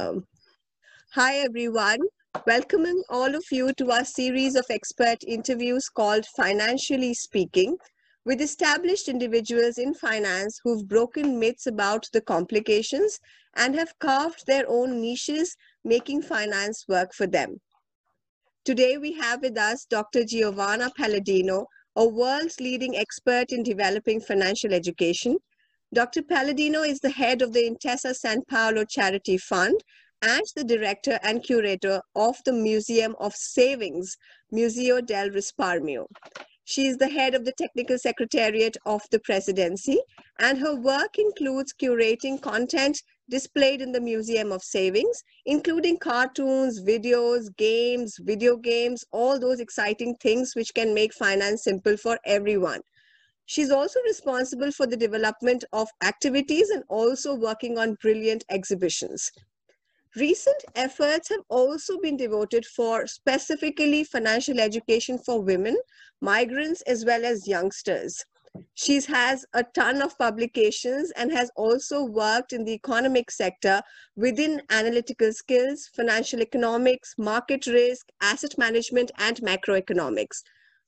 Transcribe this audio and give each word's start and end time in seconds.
Um, 0.00 0.24
hi, 1.12 1.40
everyone. 1.40 1.98
Welcoming 2.46 3.02
all 3.10 3.34
of 3.34 3.44
you 3.50 3.74
to 3.74 3.90
our 3.90 4.04
series 4.04 4.54
of 4.54 4.64
expert 4.70 5.18
interviews 5.26 5.90
called 5.90 6.24
Financially 6.36 7.12
Speaking 7.12 7.76
with 8.24 8.40
established 8.40 9.08
individuals 9.08 9.76
in 9.76 9.92
finance 9.92 10.58
who've 10.64 10.88
broken 10.88 11.38
myths 11.38 11.66
about 11.66 12.06
the 12.14 12.22
complications 12.22 13.18
and 13.56 13.74
have 13.74 13.98
carved 13.98 14.46
their 14.46 14.64
own 14.68 15.02
niches, 15.02 15.54
making 15.84 16.22
finance 16.22 16.86
work 16.88 17.12
for 17.12 17.26
them. 17.26 17.60
Today, 18.64 18.96
we 18.96 19.12
have 19.12 19.42
with 19.42 19.58
us 19.58 19.84
Dr. 19.84 20.24
Giovanna 20.24 20.90
Paladino, 20.96 21.66
a 21.96 22.08
world's 22.08 22.58
leading 22.58 22.96
expert 22.96 23.52
in 23.52 23.62
developing 23.62 24.20
financial 24.20 24.72
education. 24.72 25.36
Dr. 25.92 26.22
Paladino 26.22 26.82
is 26.82 27.00
the 27.00 27.10
head 27.10 27.42
of 27.42 27.52
the 27.52 27.68
Intesa 27.68 28.14
San 28.14 28.42
Paolo 28.44 28.84
Charity 28.84 29.36
Fund 29.36 29.82
and 30.22 30.44
the 30.54 30.62
director 30.62 31.18
and 31.24 31.42
curator 31.42 32.00
of 32.14 32.36
the 32.44 32.52
Museum 32.52 33.16
of 33.18 33.34
Savings, 33.34 34.16
Museo 34.52 35.00
del 35.00 35.30
Risparmio. 35.30 36.06
She 36.64 36.86
is 36.86 36.98
the 36.98 37.08
head 37.08 37.34
of 37.34 37.44
the 37.44 37.50
technical 37.58 37.98
secretariat 37.98 38.76
of 38.86 39.02
the 39.10 39.18
presidency, 39.18 39.98
and 40.38 40.58
her 40.58 40.76
work 40.76 41.18
includes 41.18 41.72
curating 41.72 42.40
content 42.40 43.02
displayed 43.28 43.82
in 43.82 43.90
the 43.90 44.00
Museum 44.00 44.52
of 44.52 44.62
Savings, 44.62 45.24
including 45.44 45.98
cartoons, 45.98 46.80
videos, 46.80 47.48
games, 47.56 48.16
video 48.20 48.56
games, 48.56 49.04
all 49.10 49.40
those 49.40 49.58
exciting 49.58 50.14
things 50.20 50.54
which 50.54 50.72
can 50.72 50.94
make 50.94 51.12
finance 51.12 51.64
simple 51.64 51.96
for 51.96 52.16
everyone. 52.24 52.80
She's 53.50 53.72
also 53.72 53.98
responsible 54.02 54.70
for 54.70 54.86
the 54.86 54.96
development 54.96 55.64
of 55.72 55.88
activities 56.04 56.70
and 56.70 56.84
also 56.88 57.34
working 57.34 57.78
on 57.78 57.96
brilliant 58.00 58.44
exhibitions. 58.48 59.32
Recent 60.14 60.64
efforts 60.76 61.30
have 61.30 61.40
also 61.48 61.98
been 61.98 62.16
devoted 62.16 62.64
for 62.64 63.08
specifically 63.08 64.04
financial 64.04 64.60
education 64.60 65.18
for 65.18 65.42
women, 65.42 65.76
migrants, 66.20 66.82
as 66.82 67.04
well 67.04 67.24
as 67.24 67.48
youngsters. 67.48 68.24
She 68.74 69.00
has 69.00 69.44
a 69.52 69.64
ton 69.74 70.00
of 70.00 70.16
publications 70.16 71.10
and 71.16 71.32
has 71.32 71.50
also 71.56 72.04
worked 72.04 72.52
in 72.52 72.64
the 72.64 72.74
economic 72.74 73.32
sector 73.32 73.82
within 74.14 74.62
analytical 74.70 75.32
skills, 75.32 75.90
financial 75.92 76.40
economics, 76.40 77.16
market 77.18 77.66
risk, 77.66 78.10
asset 78.20 78.56
management, 78.56 79.10
and 79.18 79.38
macroeconomics. 79.38 80.42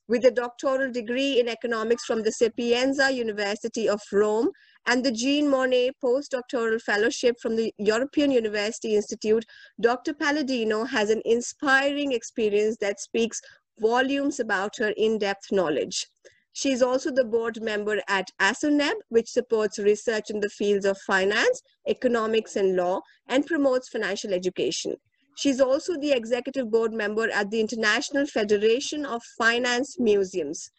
With 0.09 0.25
a 0.25 0.31
doctoral 0.33 0.91
degree 0.91 1.39
in 1.39 1.49
economics 1.49 2.05
from 2.05 2.23
the 2.23 2.33
Sapienza 2.33 3.13
University 3.13 3.89
of 3.89 4.01
Rome 4.11 4.51
and 4.87 5.05
the 5.05 5.13
Jean 5.13 5.49
Monnet 5.49 5.93
postdoctoral 6.03 6.83
fellowship 6.83 7.37
from 7.41 7.55
the 7.55 7.73
European 7.79 8.33
University 8.33 8.97
Institute, 8.97 9.45
Dr. 9.81 10.13
Paladino 10.13 10.85
has 10.85 11.09
an 11.11 11.23
inspiring 11.25 12.13
experience 12.13 12.77
that 12.81 13.01
speaks 13.01 13.41
volumes 13.79 14.41
about 14.41 14.77
her 14.77 14.93
in-depth 14.97 15.53
knowledge. 15.53 16.09
She 16.53 16.73
is 16.73 16.83
also 16.83 17.11
the 17.11 17.25
board 17.25 17.63
member 17.63 18.03
at 18.09 18.29
ASSONEB, 18.41 18.97
which 19.09 19.31
supports 19.31 19.79
research 19.79 20.31
in 20.31 20.41
the 20.41 20.51
fields 20.51 20.85
of 20.85 20.99
finance, 20.99 21.63
economics, 21.89 22.57
and 22.57 22.77
law, 22.77 23.01
and 23.29 23.47
promotes 23.47 23.89
financial 23.89 24.35
education. 24.35 24.97
She's 25.37 25.61
also 25.61 25.99
the 25.99 26.13
executive 26.13 26.71
board 26.71 26.93
member 26.93 27.31
at 27.31 27.51
the 27.51 27.61
International 27.61 28.27
Federation 28.27 29.07
of 29.07 29.23
Finance 29.39 29.99
Museums. 29.99 30.71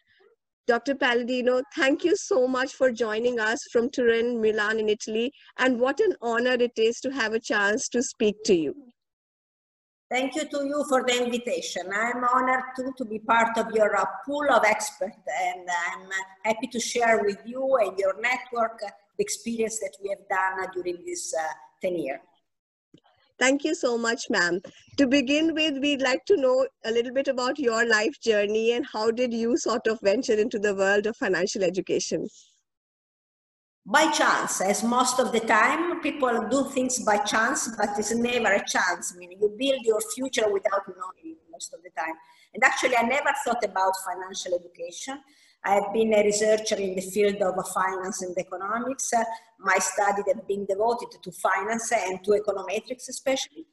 Dr. 0.66 0.94
Paladino, 0.94 1.62
thank 1.76 2.04
you 2.04 2.16
so 2.16 2.48
much 2.48 2.72
for 2.72 2.90
joining 2.90 3.38
us 3.38 3.58
from 3.70 3.90
Turin, 3.90 4.40
Milan 4.40 4.78
in 4.78 4.88
Italy, 4.88 5.30
and 5.58 5.78
what 5.78 6.00
an 6.00 6.14
honor 6.22 6.54
it 6.54 6.78
is 6.78 7.00
to 7.00 7.10
have 7.10 7.34
a 7.34 7.40
chance 7.40 7.88
to 7.88 8.02
speak 8.02 8.36
to 8.44 8.54
you. 8.54 8.74
Thank 10.10 10.36
you 10.36 10.48
to 10.48 10.64
you 10.64 10.84
for 10.88 11.04
the 11.06 11.24
invitation. 11.24 11.90
I'm 11.92 12.24
honored 12.24 12.64
too 12.76 12.94
to 12.96 13.04
be 13.04 13.18
part 13.18 13.58
of 13.58 13.72
your 13.72 13.96
uh, 13.96 14.04
pool 14.24 14.46
of 14.50 14.64
experts 14.64 15.18
and 15.42 15.68
I'm 15.88 16.08
happy 16.44 16.68
to 16.68 16.80
share 16.80 17.22
with 17.24 17.38
you 17.44 17.76
and 17.82 17.98
your 17.98 18.14
network 18.20 18.78
the 18.80 18.92
experience 19.24 19.80
that 19.80 19.96
we 20.02 20.10
have 20.10 20.28
done 20.28 20.68
during 20.72 21.04
this 21.04 21.34
uh, 21.34 21.52
10 21.82 21.96
years. 21.96 22.20
Thank 23.38 23.64
you 23.64 23.74
so 23.74 23.98
much, 23.98 24.30
ma'am. 24.30 24.60
To 24.96 25.06
begin 25.06 25.54
with, 25.54 25.78
we'd 25.80 26.02
like 26.02 26.24
to 26.26 26.36
know 26.36 26.66
a 26.84 26.90
little 26.90 27.12
bit 27.12 27.26
about 27.26 27.58
your 27.58 27.86
life 27.88 28.20
journey 28.20 28.72
and 28.72 28.86
how 28.92 29.10
did 29.10 29.34
you 29.34 29.56
sort 29.56 29.86
of 29.88 29.98
venture 30.02 30.34
into 30.34 30.58
the 30.58 30.74
world 30.74 31.06
of 31.06 31.16
financial 31.16 31.64
education? 31.64 32.28
By 33.86 34.10
chance, 34.12 34.62
as 34.62 34.82
most 34.82 35.20
of 35.20 35.32
the 35.32 35.40
time, 35.40 36.00
people 36.00 36.46
do 36.48 36.64
things 36.70 37.00
by 37.00 37.18
chance, 37.18 37.68
but 37.76 37.90
it's 37.98 38.14
never 38.14 38.52
a 38.52 38.64
chance. 38.66 39.12
I 39.14 39.18
mean, 39.18 39.32
you 39.32 39.54
build 39.58 39.84
your 39.84 40.00
future 40.14 40.50
without 40.50 40.88
knowing 40.88 41.32
it 41.32 41.38
most 41.50 41.74
of 41.74 41.82
the 41.82 41.90
time. 41.90 42.14
And 42.54 42.64
actually, 42.64 42.96
I 42.96 43.02
never 43.02 43.30
thought 43.44 43.62
about 43.62 43.92
financial 44.06 44.54
education. 44.54 45.20
I 45.66 45.74
have 45.76 45.92
been 45.94 46.12
a 46.12 46.22
researcher 46.22 46.76
in 46.76 46.94
the 46.94 47.00
field 47.00 47.36
of 47.36 47.54
finance 47.68 48.20
and 48.22 48.36
economics. 48.36 49.12
Uh, 49.14 49.24
my 49.58 49.78
studies 49.78 50.24
have 50.28 50.46
been 50.46 50.66
devoted 50.66 51.08
to 51.22 51.32
finance 51.32 51.90
and 51.92 52.22
to 52.24 52.32
econometrics 52.32 53.08
especially. 53.08 53.64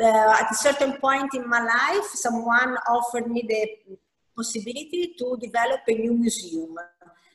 Uh, 0.00 0.36
at 0.40 0.50
a 0.50 0.54
certain 0.54 0.92
point 0.98 1.34
in 1.34 1.48
my 1.48 1.60
life, 1.60 2.06
someone 2.14 2.76
offered 2.88 3.26
me 3.26 3.44
the 3.46 3.96
possibility 4.36 5.14
to 5.18 5.36
develop 5.40 5.80
a 5.88 5.94
new 5.94 6.14
museum. 6.14 6.76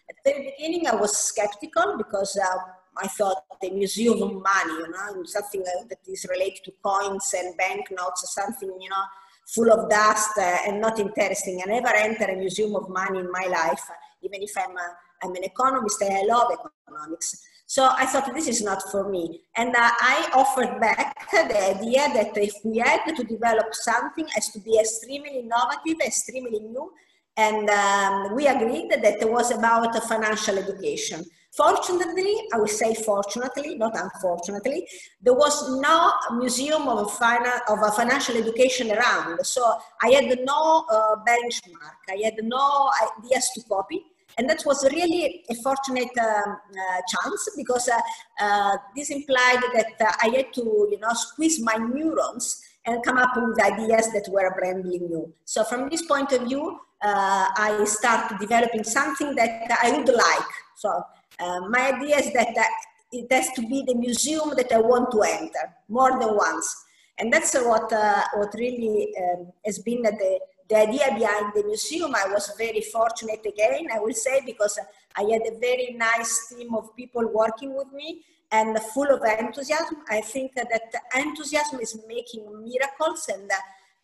At 0.10 0.16
the 0.24 0.52
beginning, 0.52 0.88
I 0.88 0.96
was 0.96 1.16
skeptical 1.18 1.98
because 1.98 2.40
uh, 2.42 2.58
I 2.98 3.08
thought 3.08 3.44
the 3.62 3.70
museum 3.72 4.22
of 4.24 4.34
money, 4.34 4.74
you 4.74 4.90
know, 4.90 5.24
something 5.26 5.64
that 5.64 6.00
is 6.08 6.26
related 6.30 6.64
to 6.64 6.72
coins 6.82 7.36
and 7.38 7.56
banknotes, 7.58 8.34
something, 8.34 8.70
you 8.82 8.90
know, 8.90 9.04
full 9.48 9.72
of 9.72 9.90
dust 9.90 10.38
uh, 10.38 10.58
and 10.68 10.82
not 10.82 11.00
interesting. 11.00 11.62
I 11.64 11.70
never 11.70 11.94
entered 11.96 12.30
a 12.30 12.36
museum 12.36 12.76
of 12.76 12.90
money 12.90 13.20
in 13.20 13.32
my 13.32 13.48
life, 13.48 13.82
even 14.22 14.42
if 14.44 14.52
I'm, 14.58 14.76
a, 14.76 14.88
I'm 15.24 15.36
an 15.36 15.44
economist 15.44 16.02
and 16.02 16.18
I 16.18 16.24
love 16.24 16.52
economics. 16.52 17.44
So 17.66 17.90
I 17.92 18.06
thought 18.06 18.34
this 18.34 18.48
is 18.48 18.62
not 18.62 18.82
for 18.92 19.10
me. 19.10 19.42
And 19.56 19.76
uh, 19.76 19.92
I 20.00 20.30
offered 20.34 20.80
back 20.80 21.30
the 21.32 21.76
idea 21.76 22.08
that 22.14 22.38
if 22.38 22.54
we 22.64 22.78
had 22.78 23.04
to 23.16 23.24
develop 23.24 23.74
something 23.74 24.26
has 24.36 24.50
to 24.52 24.60
be 24.60 24.80
extremely 24.80 25.40
innovative, 25.40 26.00
extremely 26.06 26.60
new. 26.60 26.92
And 27.36 27.70
um, 27.70 28.36
we 28.36 28.48
agreed 28.48 28.90
that 28.90 29.22
it 29.22 29.30
was 29.30 29.52
about 29.52 29.94
financial 30.08 30.58
education. 30.58 31.26
Fortunately, 31.52 32.36
I 32.54 32.58
will 32.58 32.68
say 32.68 32.94
fortunately, 32.94 33.76
not 33.76 33.98
unfortunately, 33.98 34.88
there 35.22 35.34
was 35.34 35.80
no 35.80 36.14
museum 36.38 36.88
of, 36.88 37.12
finan- 37.18 37.62
of 37.68 37.80
a 37.82 37.92
financial 37.92 38.38
education 38.38 38.92
around. 38.92 39.44
So 39.46 39.78
I 40.02 40.10
had 40.12 40.40
no 40.46 40.86
uh, 40.92 41.16
benchmark, 41.28 41.98
I 42.10 42.22
had 42.24 42.36
no 42.44 42.92
ideas 43.20 43.50
to 43.56 43.64
copy. 43.64 44.04
And 44.38 44.48
that 44.50 44.62
was 44.68 44.84
really 44.92 45.44
a 45.50 45.56
fortunate 45.56 46.16
um, 46.20 46.58
uh, 46.70 47.02
chance 47.10 47.50
because 47.56 47.90
uh, 47.90 48.00
uh 48.40 48.78
this 48.96 49.10
implied 49.10 49.62
that 49.74 49.94
uh, 50.00 50.12
I 50.22 50.28
had 50.36 50.54
to, 50.54 50.88
you 50.92 51.00
know, 51.00 51.14
squeeze 51.14 51.60
my 51.60 51.76
neurons 51.78 52.62
and 52.86 53.04
come 53.04 53.18
up 53.18 53.32
with 53.36 53.60
ideas 53.60 54.12
that 54.14 54.28
were 54.30 54.56
brandly 54.60 55.02
new. 55.02 55.34
So 55.46 55.64
from 55.64 55.90
this 55.90 56.06
point 56.06 56.32
of 56.34 56.44
view, 56.44 56.80
uh, 57.02 57.48
I 57.56 57.84
started 57.86 58.40
developing 58.40 58.84
something 58.84 59.36
that 59.36 59.78
I 59.84 59.92
would 59.92 60.08
like. 60.08 60.50
So 60.76 61.04
uh, 61.40 61.62
my 61.70 61.94
idea 61.94 62.18
is 62.18 62.34
that 62.34 62.56
it 63.12 63.32
has 63.32 63.52
to 63.54 63.62
be 63.62 63.84
the 63.88 63.96
museum 63.96 64.52
that 64.58 64.72
I 64.72 64.80
want 64.80 65.12
to 65.12 65.22
enter 65.22 65.74
more 65.88 66.20
than 66.20 66.36
once. 66.36 66.86
And 67.18 67.32
that's 67.32 67.54
what, 67.56 67.92
uh, 67.92 68.24
what 68.36 68.54
really 68.56 69.14
um, 69.18 69.52
has 69.66 69.80
been 69.80 70.04
the, 70.04 70.40
the 70.70 70.76
idea 70.76 71.16
behind 71.18 71.54
the 71.56 71.64
museum. 71.66 72.14
I 72.16 72.28
was 72.28 72.52
very 72.58 72.82
fortunate 72.82 73.46
again, 73.46 73.88
I 73.94 74.00
will 74.00 74.14
say, 74.14 74.42
because 74.46 74.78
I 75.16 75.22
had 75.22 75.42
a 75.48 75.58
very 75.60 75.96
nice 75.98 76.48
team 76.50 76.76
of 76.76 76.96
people 76.96 77.28
working 77.28 77.76
with 77.76 77.92
me 77.94 78.24
and 78.52 78.78
full 78.94 79.10
of 79.10 79.22
enthusiasm. 79.40 79.98
I 80.10 80.22
think 80.22 80.54
that 80.56 80.70
enthusiasm 81.16 81.80
is 81.80 82.00
making 82.08 82.44
miracles 82.64 83.30
and 83.34 83.50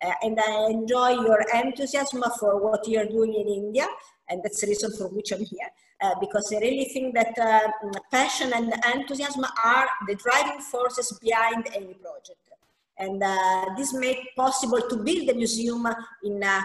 uh, 0.03 0.11
and 0.21 0.37
I 0.37 0.69
enjoy 0.69 1.11
your 1.11 1.45
enthusiasm 1.53 2.23
for 2.37 2.61
what 2.61 2.85
you're 2.87 3.05
doing 3.05 3.33
in 3.35 3.47
India, 3.47 3.87
and 4.29 4.41
that's 4.43 4.61
the 4.61 4.67
reason 4.67 4.91
for 4.91 5.07
which 5.09 5.31
I'm 5.31 5.43
here. 5.43 5.69
Uh, 6.01 6.15
because 6.19 6.51
I 6.53 6.59
really 6.59 6.85
think 6.85 7.15
that 7.15 7.37
uh, 7.39 7.69
passion 8.11 8.51
and 8.53 8.73
enthusiasm 8.93 9.45
are 9.63 9.87
the 10.07 10.15
driving 10.15 10.59
forces 10.59 11.17
behind 11.21 11.67
any 11.73 11.93
project. 11.93 12.39
And 12.97 13.23
uh, 13.23 13.65
this 13.77 13.93
made 13.93 14.17
possible 14.35 14.81
to 14.81 14.97
build 14.97 15.29
the 15.29 15.33
museum 15.33 15.87
in 16.23 16.43
uh, 16.43 16.61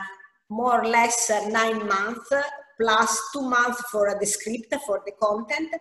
more 0.48 0.82
or 0.82 0.86
less 0.86 1.30
uh, 1.30 1.48
nine 1.48 1.86
months, 1.86 2.32
plus 2.80 3.20
two 3.32 3.42
months 3.42 3.80
for 3.90 4.16
the 4.18 4.26
script, 4.26 4.74
for 4.86 5.02
the 5.06 5.12
content. 5.12 5.72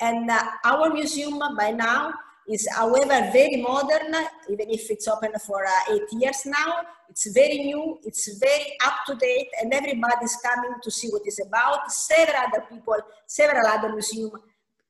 And 0.00 0.30
our 0.64 0.92
museum 0.92 1.40
by 1.56 1.70
now 1.70 2.12
is 2.48 2.68
however 2.74 3.30
very 3.32 3.56
modern, 3.56 4.14
even 4.48 4.70
if 4.70 4.90
it's 4.90 5.08
open 5.08 5.32
for 5.46 5.64
uh, 5.64 5.92
eight 5.92 6.10
years 6.12 6.46
now. 6.46 6.82
It's 7.08 7.30
very 7.32 7.58
new, 7.58 7.98
it's 8.04 8.38
very 8.38 8.76
up 8.84 8.94
to 9.06 9.14
date, 9.14 9.48
and 9.60 9.72
everybody's 9.72 10.36
coming 10.36 10.74
to 10.82 10.90
see 10.90 11.08
what 11.08 11.22
it's 11.24 11.44
about. 11.44 11.90
Several 11.90 12.36
other 12.36 12.64
people, 12.68 12.96
several 13.26 13.66
other 13.66 13.92
museums, 13.92 14.32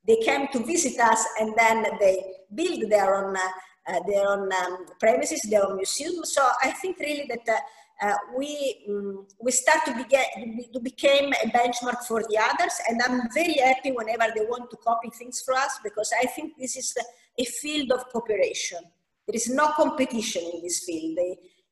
they 0.07 0.17
came 0.17 0.49
to 0.49 0.65
visit 0.65 0.99
us 1.01 1.25
and 1.41 1.55
then 1.57 1.85
they 1.99 2.25
build 2.55 2.91
their 2.91 3.15
own 3.15 3.37
uh, 3.37 3.41
uh, 3.89 4.01
their 4.09 4.29
own 4.29 4.53
um, 4.53 4.87
premises, 4.99 5.41
their 5.43 5.65
own 5.65 5.77
museum. 5.77 6.25
So 6.25 6.43
I 6.61 6.73
think 6.73 6.99
really 6.99 7.29
that 7.29 7.49
uh, 7.49 7.61
uh, 8.03 8.17
we 8.37 8.85
um, 8.89 9.27
we 9.41 9.51
start 9.51 9.85
to, 9.87 9.95
begin, 9.95 10.65
to 10.73 10.81
become 10.81 11.33
a 11.33 11.49
benchmark 11.49 12.05
for 12.07 12.23
the 12.29 12.39
others 12.39 12.75
and 12.89 13.01
i'm 13.03 13.23
very 13.33 13.55
happy 13.55 13.91
whenever 13.91 14.27
they 14.35 14.45
want 14.45 14.71
to 14.71 14.77
copy 14.77 15.09
things 15.19 15.41
for 15.41 15.55
us 15.55 15.79
because 15.83 16.13
i 16.23 16.27
think 16.27 16.53
this 16.59 16.77
is 16.77 16.95
a 17.39 17.45
field 17.45 17.93
of 17.93 18.09
cooperation. 18.11 18.79
There 19.27 19.37
is 19.37 19.49
no 19.49 19.69
competition 19.73 20.43
in 20.55 20.63
this 20.63 20.85
field. 20.85 21.19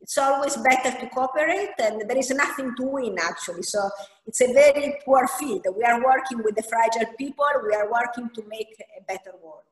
It's 0.01 0.19
always 0.19 0.57
better 0.57 0.99
to 1.01 1.09
cooperate 1.09 1.75
and 1.79 2.09
there 2.09 2.19
is 2.19 2.31
nothing 2.31 2.75
to 2.77 2.83
win 2.83 3.17
actually. 3.19 3.63
So 3.63 3.89
it's 4.27 4.41
a 4.43 4.53
very 4.53 4.99
poor 5.05 5.27
field. 5.27 5.67
We 5.77 5.85
are 5.85 6.05
working 6.05 6.43
with 6.43 6.57
the 6.57 6.63
fragile 6.63 7.13
people. 7.17 7.47
We 7.67 7.75
are 7.75 7.91
working 7.91 8.29
to 8.35 8.43
make 8.49 8.77
a 8.99 9.03
better 9.05 9.33
world 9.43 9.63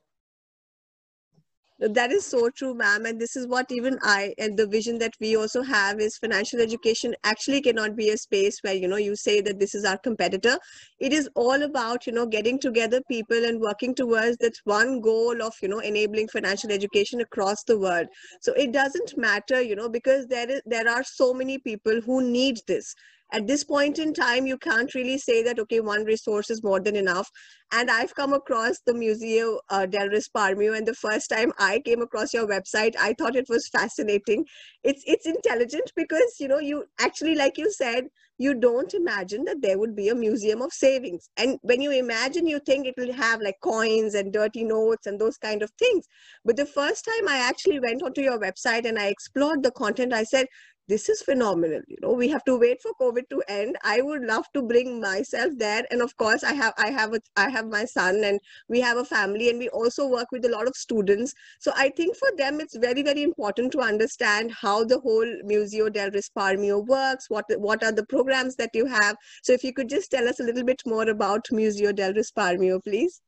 that 1.89 2.13
is 2.13 2.25
so 2.25 2.49
true, 2.51 2.75
ma'am. 2.75 3.07
And 3.07 3.21
this 3.21 3.35
is 3.35 3.47
what 3.47 3.71
even 3.73 3.99
I 4.03 4.35
and 4.39 4.57
the 4.57 4.67
vision 4.67 4.99
that 4.99 5.15
we 5.21 5.37
also 5.37 5.63
have 5.63 6.01
is 6.01 6.17
financial 6.17 6.61
education 6.61 7.15
actually 7.25 7.61
cannot 7.61 7.97
be 7.97 8.11
a 8.11 8.17
space 8.17 8.59
where, 8.63 8.75
you 8.75 8.87
know, 8.87 8.97
you 8.97 9.17
say 9.17 9.41
that 9.41 9.59
this 9.59 9.75
is 9.75 9.85
our 9.85 9.99
competitor. 9.99 10.59
It 11.01 11.13
is 11.13 11.29
all 11.35 11.63
about, 11.63 12.07
you 12.07 12.13
know, 12.13 12.27
getting 12.27 12.61
together 12.61 13.01
people 13.11 13.45
and 13.45 13.61
working 13.61 13.95
towards 13.95 14.37
that 14.39 14.55
one 14.65 15.01
goal 15.01 15.43
of, 15.43 15.55
you 15.61 15.69
know, 15.69 15.81
enabling 15.81 16.29
financial 16.29 16.71
education 16.71 17.21
across 17.21 17.65
the 17.65 17.79
world. 17.79 18.07
So 18.41 18.53
it 18.53 18.73
doesn't 18.73 19.17
matter, 19.17 19.61
you 19.61 19.75
know, 19.75 19.89
because 19.89 20.27
there 20.27 20.51
is 20.51 20.63
there 20.67 20.89
are 20.89 21.03
so 21.03 21.35
many 21.35 21.59
people 21.59 22.01
who 22.01 22.23
need 22.23 22.59
this 22.69 22.95
at 23.33 23.47
this 23.47 23.65
point 23.65 23.99
in 23.99 24.13
time 24.13 24.47
you 24.47 24.59
can't 24.59 24.95
really 24.95 25.19
say 25.19 25.43
that 25.43 25.59
okay 25.59 25.81
one 25.81 26.05
resource 26.05 26.51
is 26.51 26.63
more 26.63 26.81
than 26.81 26.97
enough. 26.97 27.29
And 27.75 27.91
i've 27.91 28.15
come 28.15 28.35
across 28.35 28.81
the 28.87 28.95
museo 28.95 29.59
uh, 29.71 29.87
del 29.87 30.09
risparmio 30.09 30.77
and 30.77 30.87
the 30.87 30.95
first 30.95 31.31
time 31.31 31.53
i 31.59 31.81
came 31.87 32.03
across 32.03 32.35
your 32.35 32.47
website 32.47 32.95
i 33.01 33.15
thought 33.19 33.37
it 33.37 33.49
was 33.49 33.69
fascinating. 33.69 34.45
It's 34.85 35.03
it's 35.07 35.27
intelligent 35.27 35.93
because 35.97 36.37
you 36.39 36.49
know 36.49 36.59
you 36.59 36.85
actually 37.01 37.35
like 37.35 37.57
you 37.59 37.71
said 37.73 38.05
you 38.39 38.55
don't 38.55 38.93
imagine 38.93 39.45
that 39.45 39.63
there 39.63 39.79
would 39.79 39.95
be 39.95 40.09
a 40.09 40.15
museum 40.15 40.63
of 40.63 40.73
savings. 40.73 41.29
And 41.37 41.59
when 41.63 41.81
you 41.81 41.93
imagine 41.93 42.47
you 42.47 42.59
think 42.67 42.87
it 42.87 42.95
will 42.99 43.13
have 43.13 43.41
like 43.41 43.57
coins 43.63 44.15
and 44.15 44.33
dirty 44.33 44.65
notes 44.65 45.07
and 45.07 45.21
those 45.21 45.37
kind 45.37 45.63
of 45.63 45.71
things. 45.79 46.07
But 46.45 46.57
the 46.57 46.67
first 46.67 47.05
time 47.05 47.29
i 47.29 47.37
actually 47.39 47.81
went 47.81 48.03
onto 48.03 48.21
your 48.21 48.39
website 48.39 48.85
and 48.85 48.99
i 48.99 49.07
explored 49.07 49.63
the 49.63 49.71
content 49.71 50.13
i 50.13 50.25
said 50.25 50.47
this 50.89 51.09
is 51.09 51.23
phenomenal 51.23 51.81
you 51.87 51.97
know 52.03 52.13
we 52.13 52.29
have 52.29 52.45
to 52.45 52.59
wait 52.59 52.81
for 52.83 52.93
covid 53.01 53.29
to 53.31 53.43
end. 53.49 53.77
I 53.85 54.01
would 54.01 54.23
love 54.23 54.47
to 54.55 54.63
bring 54.63 55.01
myself 55.01 55.53
there. 55.57 55.85
And 55.91 56.03
of 56.03 56.17
course 56.17 56.45
i 56.45 56.53
have 56.53 56.75
i 56.77 56.91
have 56.91 57.15
a 57.15 57.21
i 57.37 57.49
have 57.49 57.67
my 57.67 57.85
son 57.85 58.23
and 58.25 58.41
we 58.69 58.81
have 58.81 58.97
a 58.97 59.05
family 59.05 59.49
and 59.51 59.59
we 59.59 59.69
also 59.69 60.07
work 60.09 60.33
with 60.33 60.45
a 60.45 60.49
lot 60.49 60.67
of 60.67 60.77
students. 60.77 61.35
So 61.61 61.73
i 61.77 61.89
think 61.89 62.17
for 62.17 62.29
them 62.37 62.61
it's 62.61 62.77
very 62.77 63.03
very 63.03 63.23
important 63.23 63.73
to 63.73 63.81
understand 63.81 64.53
how 64.53 64.85
the 64.85 65.01
whole 65.01 65.33
museo 65.45 65.89
del 65.89 66.11
risparmio 66.11 66.85
works 66.87 67.31
what 67.31 67.45
what 67.59 67.85
are 67.85 67.93
the 67.93 68.07
programs 68.07 68.57
that 68.57 68.71
you 68.75 68.87
have. 68.87 69.17
So 69.43 69.53
if 69.53 69.65
you 69.65 69.73
could 69.73 69.89
just 69.89 70.11
tell 70.11 70.29
us 70.29 70.41
a 70.41 70.45
little 70.45 70.65
bit 70.65 70.83
more 70.87 71.09
about 71.09 71.53
museo 71.53 71.93
del 71.93 72.13
risparmio 72.13 72.83
please 72.83 73.21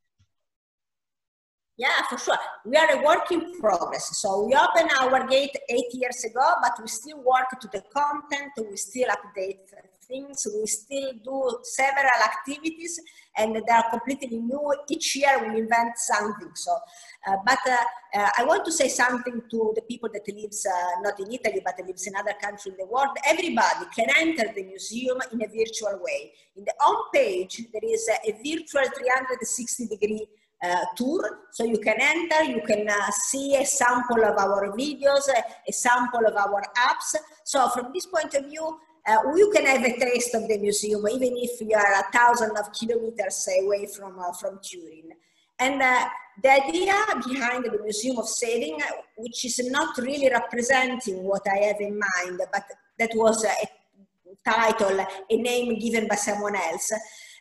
yeah, 1.77 2.01
for 2.09 2.17
sure. 2.17 2.37
We 2.65 2.77
are 2.77 2.89
a 2.97 3.03
work 3.03 3.31
in 3.31 3.59
progress. 3.59 4.17
So 4.17 4.45
we 4.45 4.55
opened 4.55 4.91
our 4.99 5.27
gate 5.27 5.55
eight 5.69 5.93
years 5.93 6.23
ago, 6.23 6.55
but 6.61 6.73
we 6.81 6.87
still 6.87 7.17
work 7.17 7.59
to 7.59 7.67
the 7.67 7.83
content. 7.93 8.51
We 8.57 8.77
still 8.77 9.09
update 9.09 9.59
things. 10.07 10.47
We 10.53 10.65
still 10.67 11.11
do 11.23 11.59
several 11.63 12.19
activities, 12.23 12.99
and 13.37 13.55
they 13.55 13.73
are 13.73 13.89
completely 13.89 14.37
new. 14.37 14.73
Each 14.89 15.17
year 15.17 15.37
we 15.41 15.59
invent 15.59 15.97
something. 15.97 16.51
So, 16.53 16.77
uh, 17.27 17.37
but 17.45 17.59
uh, 17.67 18.19
uh, 18.19 18.29
I 18.37 18.45
want 18.45 18.63
to 18.65 18.71
say 18.71 18.87
something 18.87 19.41
to 19.51 19.73
the 19.75 19.81
people 19.81 20.09
that 20.13 20.23
lives 20.33 20.65
uh, 20.65 21.01
not 21.01 21.19
in 21.19 21.31
Italy, 21.31 21.61
but 21.65 21.75
lives 21.85 22.07
in 22.07 22.15
other 22.15 22.35
countries 22.41 22.73
in 22.73 22.77
the 22.77 22.85
world. 22.85 23.17
Everybody 23.25 23.85
can 23.93 24.07
enter 24.17 24.53
the 24.55 24.63
museum 24.63 25.17
in 25.33 25.41
a 25.41 25.47
virtual 25.47 25.99
way. 26.01 26.31
In 26.55 26.63
the 26.63 26.73
home 26.79 27.03
page, 27.13 27.63
there 27.73 27.83
is 27.83 28.07
a 28.09 28.31
virtual 28.31 28.89
360 28.95 29.87
degree 29.87 30.27
uh, 30.63 30.85
tour. 30.95 31.39
So 31.51 31.63
you 31.63 31.77
can 31.77 31.95
enter, 31.99 32.43
you 32.43 32.61
can 32.65 32.87
uh, 32.89 33.11
see 33.11 33.55
a 33.55 33.65
sample 33.65 34.23
of 34.23 34.37
our 34.37 34.71
videos, 34.75 35.27
a, 35.67 35.71
sample 35.71 36.25
of 36.25 36.35
our 36.35 36.63
apps. 36.77 37.15
So 37.43 37.69
from 37.69 37.91
this 37.93 38.05
point 38.05 38.33
of 38.33 38.45
view, 38.45 38.79
uh, 39.07 39.17
you 39.35 39.51
can 39.53 39.65
have 39.65 39.83
a 39.83 39.99
taste 39.99 40.33
of 40.33 40.47
the 40.47 40.57
museum, 40.57 41.07
even 41.07 41.33
if 41.37 41.61
you 41.61 41.75
are 41.75 41.93
a 41.99 42.11
thousand 42.11 42.57
of 42.57 42.71
kilometers 42.73 43.47
away 43.61 43.85
from, 43.85 44.17
uh, 44.19 44.31
from 44.33 44.59
Turin. 44.63 45.11
And 45.59 45.81
uh, 45.81 46.07
the 46.41 46.49
idea 46.49 46.95
behind 47.27 47.65
the 47.65 47.79
Museum 47.81 48.17
of 48.17 48.27
Saving, 48.27 48.81
which 49.17 49.45
is 49.45 49.59
not 49.71 49.97
really 49.97 50.29
representing 50.29 51.23
what 51.23 51.43
I 51.47 51.65
have 51.67 51.79
in 51.79 51.99
mind, 51.99 52.41
but 52.51 52.63
that 52.99 53.11
was 53.13 53.45
a 53.45 54.49
title, 54.49 54.99
a 55.29 55.35
name 55.37 55.79
given 55.79 56.07
by 56.07 56.15
someone 56.15 56.55
else, 56.55 56.91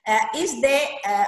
uh, 0.06 0.18
is 0.36 0.60
the 0.60 0.80
uh, 1.06 1.24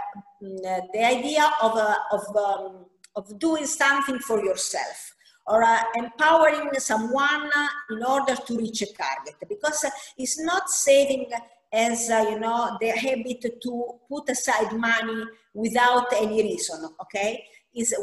the 0.93 1.05
idea 1.05 1.51
of 1.63 1.77
uh, 1.77 1.95
of 2.13 2.37
um, 2.37 2.87
of 3.17 3.39
doing 3.39 3.67
something 3.67 4.19
for 4.21 4.45
yourself 4.45 5.15
or 5.47 5.63
uh, 5.63 5.79
empowering 5.97 6.71
someone 6.79 7.51
in 7.91 8.03
order 8.03 8.35
to 8.35 8.57
reach 8.57 8.83
a 8.83 8.87
target. 8.87 9.37
Because 9.49 9.85
it's 10.19 10.41
not 10.41 10.69
saving 10.69 11.31
as 11.73 12.11
uh, 12.11 12.27
you 12.31 12.39
know 12.39 12.77
the 12.81 12.89
habit 12.89 13.61
to 13.63 13.85
put 14.09 14.29
aside 14.29 14.73
money 14.73 15.25
without 15.55 16.13
any 16.15 16.43
reason 16.43 16.89
okay? 17.01 17.45
Is 17.75 17.95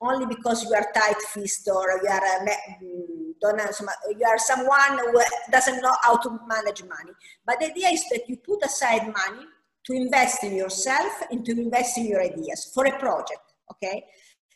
only 0.00 0.24
because 0.24 0.64
you 0.64 0.74
are 0.74 0.86
tight 0.94 1.20
fist 1.34 1.68
or 1.68 2.00
you 2.02 2.08
are 2.08 2.24
uh, 2.24 2.46
mm, 2.82 3.32
don't 3.40 3.60
you 4.18 4.26
are 4.26 4.38
someone 4.38 4.98
who 4.98 5.20
doesn't 5.52 5.82
know 5.82 5.94
how 6.02 6.16
to 6.16 6.40
manage 6.48 6.82
money. 6.82 7.12
But 7.44 7.60
the 7.60 7.66
idea 7.66 7.90
is 7.90 8.04
that 8.10 8.26
you 8.26 8.36
put 8.36 8.64
aside 8.64 9.02
money 9.02 9.44
to 9.88 9.96
invest 9.96 10.44
in 10.44 10.54
yourself 10.54 11.12
and 11.30 11.44
to 11.46 11.52
invest 11.52 11.96
in 11.96 12.06
your 12.06 12.22
ideas 12.22 12.70
for 12.74 12.84
a 12.86 12.98
project, 12.98 13.40
okay? 13.72 14.04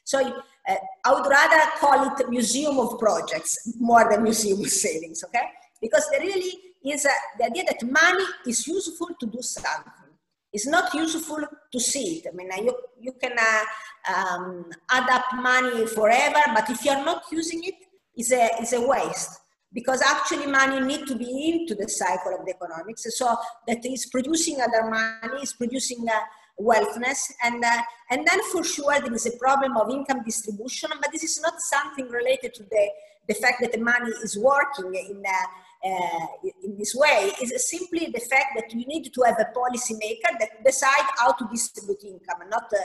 So 0.05 0.19
uh, 0.21 0.75
I 1.07 1.13
would 1.15 1.27
rather 1.27 1.61
call 1.81 2.13
it 2.13 2.29
museum 2.29 2.79
of 2.79 2.99
projects 2.99 3.73
more 3.81 4.07
than 4.11 4.23
museum 4.23 4.61
of 4.61 4.69
savings, 4.69 5.25
okay? 5.25 5.47
Because 5.81 6.07
there 6.11 6.21
really 6.21 6.53
is 6.85 7.07
a, 7.07 7.11
the 7.39 7.47
idea 7.47 7.65
that 7.65 7.83
money 7.83 8.25
is 8.47 8.67
useful 8.67 9.09
to 9.19 9.27
do 9.27 9.41
something. 9.41 10.11
It's 10.53 10.67
not 10.67 10.93
useful 10.93 11.43
to 11.73 11.81
see 11.81 12.19
it. 12.19 12.27
I 12.31 12.37
mean, 12.37 12.51
you, 12.63 12.77
you 13.01 13.13
can 13.13 13.33
uh, 13.39 14.15
um, 14.15 14.67
add 14.91 15.09
up 15.09 15.25
money 15.37 15.87
forever, 15.87 16.43
but 16.55 16.69
if 16.69 16.85
you're 16.85 17.05
not 17.05 17.23
using 17.33 17.65
it, 17.65 17.77
it's 18.15 18.33
a, 18.33 18.51
it's 18.61 18.75
a 18.75 18.87
waste 18.87 19.42
because 19.73 20.03
actually 20.03 20.47
money 20.47 20.81
need 20.81 21.07
to 21.07 21.17
be 21.17 21.51
into 21.53 21.75
the 21.75 21.89
cycle 21.89 22.35
of 22.39 22.45
the 22.45 22.53
economics. 22.53 23.07
So 23.17 23.37
that 23.67 23.85
is 23.85 24.07
producing 24.07 24.61
other 24.61 24.89
money, 24.89 25.43
is 25.43 25.53
producing 25.55 26.07
uh, 26.09 26.19
wealthness, 26.59 27.33
and 27.43 27.65
uh, 27.65 27.83
and 28.11 28.27
then 28.27 28.41
for 28.53 28.63
sure 28.65 29.01
there 29.01 29.15
is 29.15 29.27
a 29.27 29.37
problem 29.39 29.77
of 29.77 29.91
income 29.91 30.23
distribution. 30.25 30.91
But 31.01 31.13
this 31.13 31.25
is 31.25 31.41
not 31.41 31.55
something 31.61 32.09
related 32.09 32.55
to 32.55 32.63
the 32.65 32.91
the 33.29 33.35
fact 33.35 33.61
that 33.63 33.73
the 33.73 33.81
money 33.81 34.11
is 34.23 34.39
working 34.39 34.95
in. 34.95 35.23
Uh, 35.27 35.47
uh, 35.85 36.27
in 36.63 36.77
this 36.79 36.95
way 36.95 37.33
is 37.43 37.69
simply 37.69 38.07
the 38.15 38.21
fact 38.21 38.55
that 38.55 38.73
you 38.73 38.87
need 38.87 39.13
to 39.13 39.21
have 39.23 39.35
a 39.41 39.53
policy 39.53 39.95
maker 39.95 40.31
that 40.39 40.65
decide 40.65 41.07
how 41.19 41.33
to 41.33 41.45
distribute 41.51 42.05
income. 42.05 42.49
Not 42.49 42.73
uh, 42.73 42.79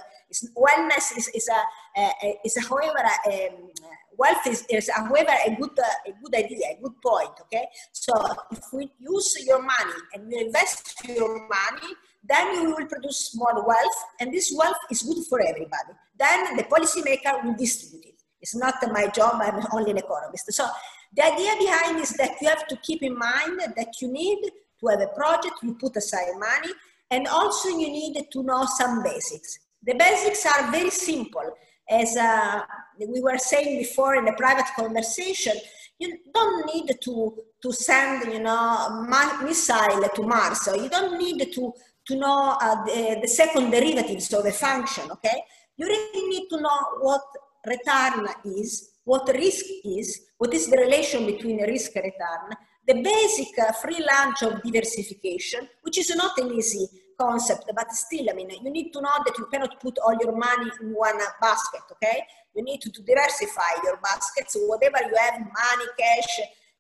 wellness 0.56 1.16
is, 1.16 1.28
is 1.28 1.48
a, 1.48 2.02
a, 2.02 2.40
is 2.44 2.58
a 2.58 2.62
however 2.62 2.98
a, 3.30 3.50
um, 3.50 3.70
wealth 4.18 4.46
is, 4.48 4.66
is 4.70 4.90
however 4.90 5.32
a 5.46 5.56
good 5.56 5.78
uh, 5.80 6.10
a 6.10 6.12
good 6.22 6.36
idea, 6.36 6.66
a 6.72 6.82
good 6.82 7.02
point. 7.02 7.32
Okay, 7.42 7.66
so 7.92 8.14
if 8.52 8.64
we 8.74 8.92
use 9.00 9.46
your 9.46 9.62
money 9.62 10.00
and 10.14 10.28
we 10.28 10.40
invest 10.46 10.96
your 11.08 11.48
money, 11.48 11.94
then 12.24 12.62
you 12.62 12.76
will 12.76 12.88
produce 12.88 13.36
more 13.36 13.66
wealth, 13.66 14.00
and 14.20 14.34
this 14.34 14.54
wealth 14.58 14.78
is 14.92 15.04
good 15.04 15.26
for 15.30 15.40
everybody. 15.42 15.94
Then 16.18 16.58
the 16.58 16.64
policymaker 16.64 17.44
will 17.44 17.56
distribute 17.56 18.06
it. 18.06 18.16
It's 18.42 18.56
not 18.56 18.76
my 18.92 19.08
job. 19.08 19.42
I'm 19.42 19.66
only 19.72 19.92
an 19.92 19.98
economist. 19.98 20.52
So 20.52 20.68
the 21.16 21.26
idea 21.26 21.56
behind 21.58 22.00
is 22.00 22.12
that 22.12 22.42
you 22.42 22.50
have 22.50 22.68
to 22.68 22.76
keep 22.78 23.02
in 23.04 23.18
mind 23.18 23.62
that 23.76 24.02
you 24.02 24.12
need 24.12 24.40
to 24.80 24.88
have 24.88 25.02
a 25.02 25.08
project. 25.08 25.56
You 25.64 25.76
put 25.76 25.96
aside 25.96 26.34
money, 26.38 26.74
and 27.12 27.28
also 27.28 27.70
you 27.70 27.90
need 27.90 28.28
to 28.32 28.44
know 28.44 28.66
some 28.78 29.04
basics. 29.04 29.60
The 29.84 29.94
basics 29.94 30.46
are 30.46 30.72
very 30.72 30.90
simple 30.90 31.54
as 31.90 32.16
uh, 32.18 32.62
we 33.00 33.22
were 33.22 33.38
saying 33.38 33.78
before 33.80 34.16
in 34.16 34.28
a 34.28 34.34
private 34.34 34.66
conversation, 34.76 35.54
you 36.00 36.18
don't 36.34 36.66
need 36.74 36.96
to, 37.02 37.38
to 37.62 37.72
send, 37.72 38.32
you 38.32 38.40
know, 38.40 39.06
missile 39.44 40.10
to 40.16 40.24
Mars. 40.24 40.62
So 40.62 40.76
you 40.76 40.90
don't 40.90 41.18
need 41.18 41.52
to, 41.54 41.74
to 42.08 42.16
know 42.16 42.58
uh, 42.62 42.86
the, 42.86 43.20
the 43.22 43.28
second 43.28 43.72
derivatives 43.72 44.32
of 44.34 44.46
a 44.46 44.52
function, 44.52 45.10
okay? 45.12 45.42
You 45.78 45.88
really 45.88 46.30
need 46.30 46.48
to 46.50 46.62
know 46.62 46.80
what 47.02 47.22
return 47.66 48.28
is, 48.46 48.92
what 49.04 49.28
risk 49.30 49.66
is, 49.86 50.22
what 50.38 50.54
is 50.54 50.68
the 50.68 50.78
relation 50.78 51.26
between 51.26 51.64
risk 51.64 51.96
and 51.96 52.06
return, 52.06 52.58
the 52.88 53.02
basic 53.02 53.48
uh, 53.60 53.72
free 53.74 54.04
lunch 54.04 54.44
of 54.44 54.62
diversification, 54.64 55.68
which 55.82 55.98
is 55.98 56.16
not 56.16 56.38
an 56.38 56.54
easy 56.54 56.88
concept, 57.20 57.70
but 57.76 57.92
still, 57.92 58.30
I 58.30 58.34
mean, 58.34 58.50
you 58.64 58.70
need 58.70 58.92
to 58.94 59.02
know 59.02 59.18
that 59.26 59.38
you 59.38 59.46
cannot 59.52 59.80
put 59.80 59.98
all 60.00 60.16
your 60.22 60.36
money 60.36 60.72
in 60.82 60.94
one 60.94 61.18
basket, 61.42 61.82
okay? 61.92 62.22
You 62.56 62.64
need 62.64 62.82
to, 62.82 62.90
diversify 62.90 63.82
your 63.84 63.98
baskets, 63.98 64.56
whatever 64.60 64.98
you 65.08 65.16
have, 65.16 65.40
money, 65.40 65.90
cash, 65.98 66.40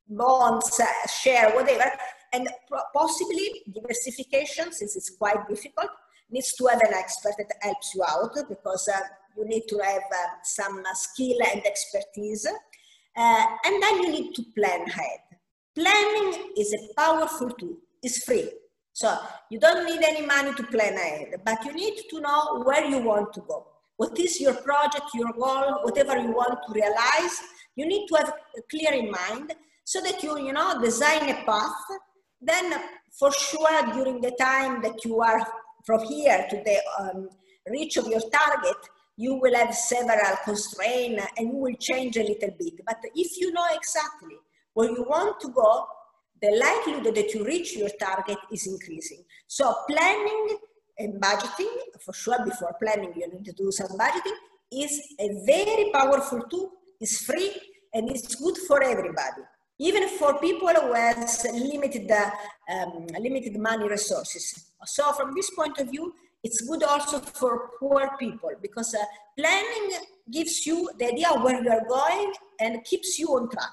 bonds, 0.09 0.79
uh, 0.79 1.07
share, 1.07 1.51
whatever, 1.51 1.91
and 2.33 2.47
possibly 2.93 3.63
diversification, 3.73 4.71
since 4.71 4.95
it's 4.95 5.11
quite 5.17 5.47
difficult, 5.47 5.89
needs 6.29 6.53
to 6.55 6.65
have 6.67 6.81
an 6.81 6.93
expert 6.93 7.33
that 7.37 7.51
helps 7.61 7.93
you 7.95 8.03
out 8.07 8.35
because 8.49 8.89
uh, 8.93 8.99
you 9.37 9.45
need 9.45 9.63
to 9.67 9.77
have 9.79 10.01
uh, 10.11 10.27
some 10.43 10.83
skill 10.93 11.37
and 11.51 11.65
expertise. 11.65 12.45
Uh, 13.15 13.45
and 13.65 13.81
then 13.81 14.03
you 14.03 14.11
need 14.11 14.35
to 14.35 14.43
plan 14.55 14.81
ahead. 14.81 15.19
Planning 15.75 16.51
is 16.57 16.73
a 16.73 16.93
powerful 16.99 17.49
tool, 17.51 17.77
it's 18.03 18.23
free. 18.23 18.51
So 18.97 19.15
you 19.51 19.59
don't 19.59 19.85
need 19.85 20.01
any 20.01 20.25
money 20.25 20.55
to 20.55 20.63
plan 20.63 20.95
ahead, 20.95 21.39
but 21.45 21.63
you 21.63 21.71
need 21.71 21.97
to 22.09 22.19
know 22.19 22.63
where 22.63 22.83
you 22.83 22.97
want 22.97 23.31
to 23.33 23.41
go. 23.41 23.67
What 23.95 24.17
is 24.19 24.41
your 24.41 24.55
project, 24.55 25.05
your 25.13 25.31
goal, 25.33 25.83
whatever 25.83 26.17
you 26.17 26.31
want 26.31 26.57
to 26.65 26.73
realize, 26.73 27.35
you 27.75 27.85
need 27.85 28.07
to 28.07 28.15
have 28.15 28.33
clear 28.71 28.93
in 28.93 29.11
mind 29.11 29.53
so 29.83 30.01
that 30.01 30.23
you, 30.23 30.39
you 30.39 30.51
know, 30.51 30.81
design 30.81 31.29
a 31.29 31.35
path. 31.45 31.85
Then 32.41 32.73
for 33.19 33.31
sure, 33.31 33.93
during 33.93 34.19
the 34.19 34.31
time 34.31 34.81
that 34.81 35.05
you 35.05 35.21
are 35.21 35.45
from 35.85 36.03
here 36.05 36.47
to 36.49 36.55
the 36.55 36.77
um, 36.99 37.29
reach 37.69 37.97
of 37.97 38.07
your 38.07 38.21
target, 38.21 38.81
you 39.15 39.35
will 39.35 39.53
have 39.53 39.75
several 39.75 40.37
constraints 40.43 41.23
and 41.37 41.49
you 41.49 41.57
will 41.57 41.75
change 41.79 42.17
a 42.17 42.23
little 42.23 42.55
bit. 42.57 42.73
But 42.83 42.97
if 43.13 43.37
you 43.37 43.53
know 43.53 43.67
exactly 43.75 44.37
where 44.73 44.89
you 44.89 45.05
want 45.07 45.39
to 45.41 45.49
go, 45.49 45.85
the 46.41 46.51
likelihood 46.59 47.15
that 47.15 47.33
you 47.33 47.43
reach 47.45 47.75
your 47.75 47.89
target 47.99 48.37
is 48.51 48.67
increasing. 48.67 49.23
So 49.47 49.73
planning 49.89 50.57
and 50.99 51.21
budgeting, 51.21 51.73
for 52.03 52.13
sure 52.13 52.43
before 52.43 52.75
planning 52.81 53.13
you 53.15 53.27
need 53.31 53.45
to 53.45 53.53
do 53.53 53.71
some 53.71 53.97
budgeting, 53.97 54.37
is 54.71 55.15
a 55.19 55.29
very 55.45 55.91
powerful 55.91 56.41
tool, 56.49 56.71
it's 56.99 57.23
free, 57.25 57.51
and 57.93 58.09
it's 58.09 58.35
good 58.35 58.57
for 58.67 58.83
everybody. 58.83 59.43
Even 59.79 60.09
for 60.09 60.39
people 60.39 60.69
who 60.69 60.93
has 60.93 61.45
limited, 61.53 62.09
uh, 62.09 62.31
um, 62.73 63.05
limited 63.19 63.55
money 63.57 63.87
resources. 63.87 64.71
So 64.85 65.11
from 65.13 65.33
this 65.35 65.51
point 65.51 65.77
of 65.79 65.89
view, 65.89 66.13
it's 66.43 66.61
good 66.61 66.83
also 66.83 67.19
for 67.19 67.71
poor 67.79 68.11
people 68.19 68.51
because 68.61 68.95
uh, 68.95 69.03
planning 69.37 69.99
gives 70.31 70.65
you 70.65 70.89
the 70.97 71.07
idea 71.07 71.29
where 71.29 71.63
you 71.63 71.69
are 71.69 71.85
going 71.87 72.33
and 72.59 72.83
keeps 72.85 73.19
you 73.19 73.27
on 73.29 73.49
track. 73.49 73.71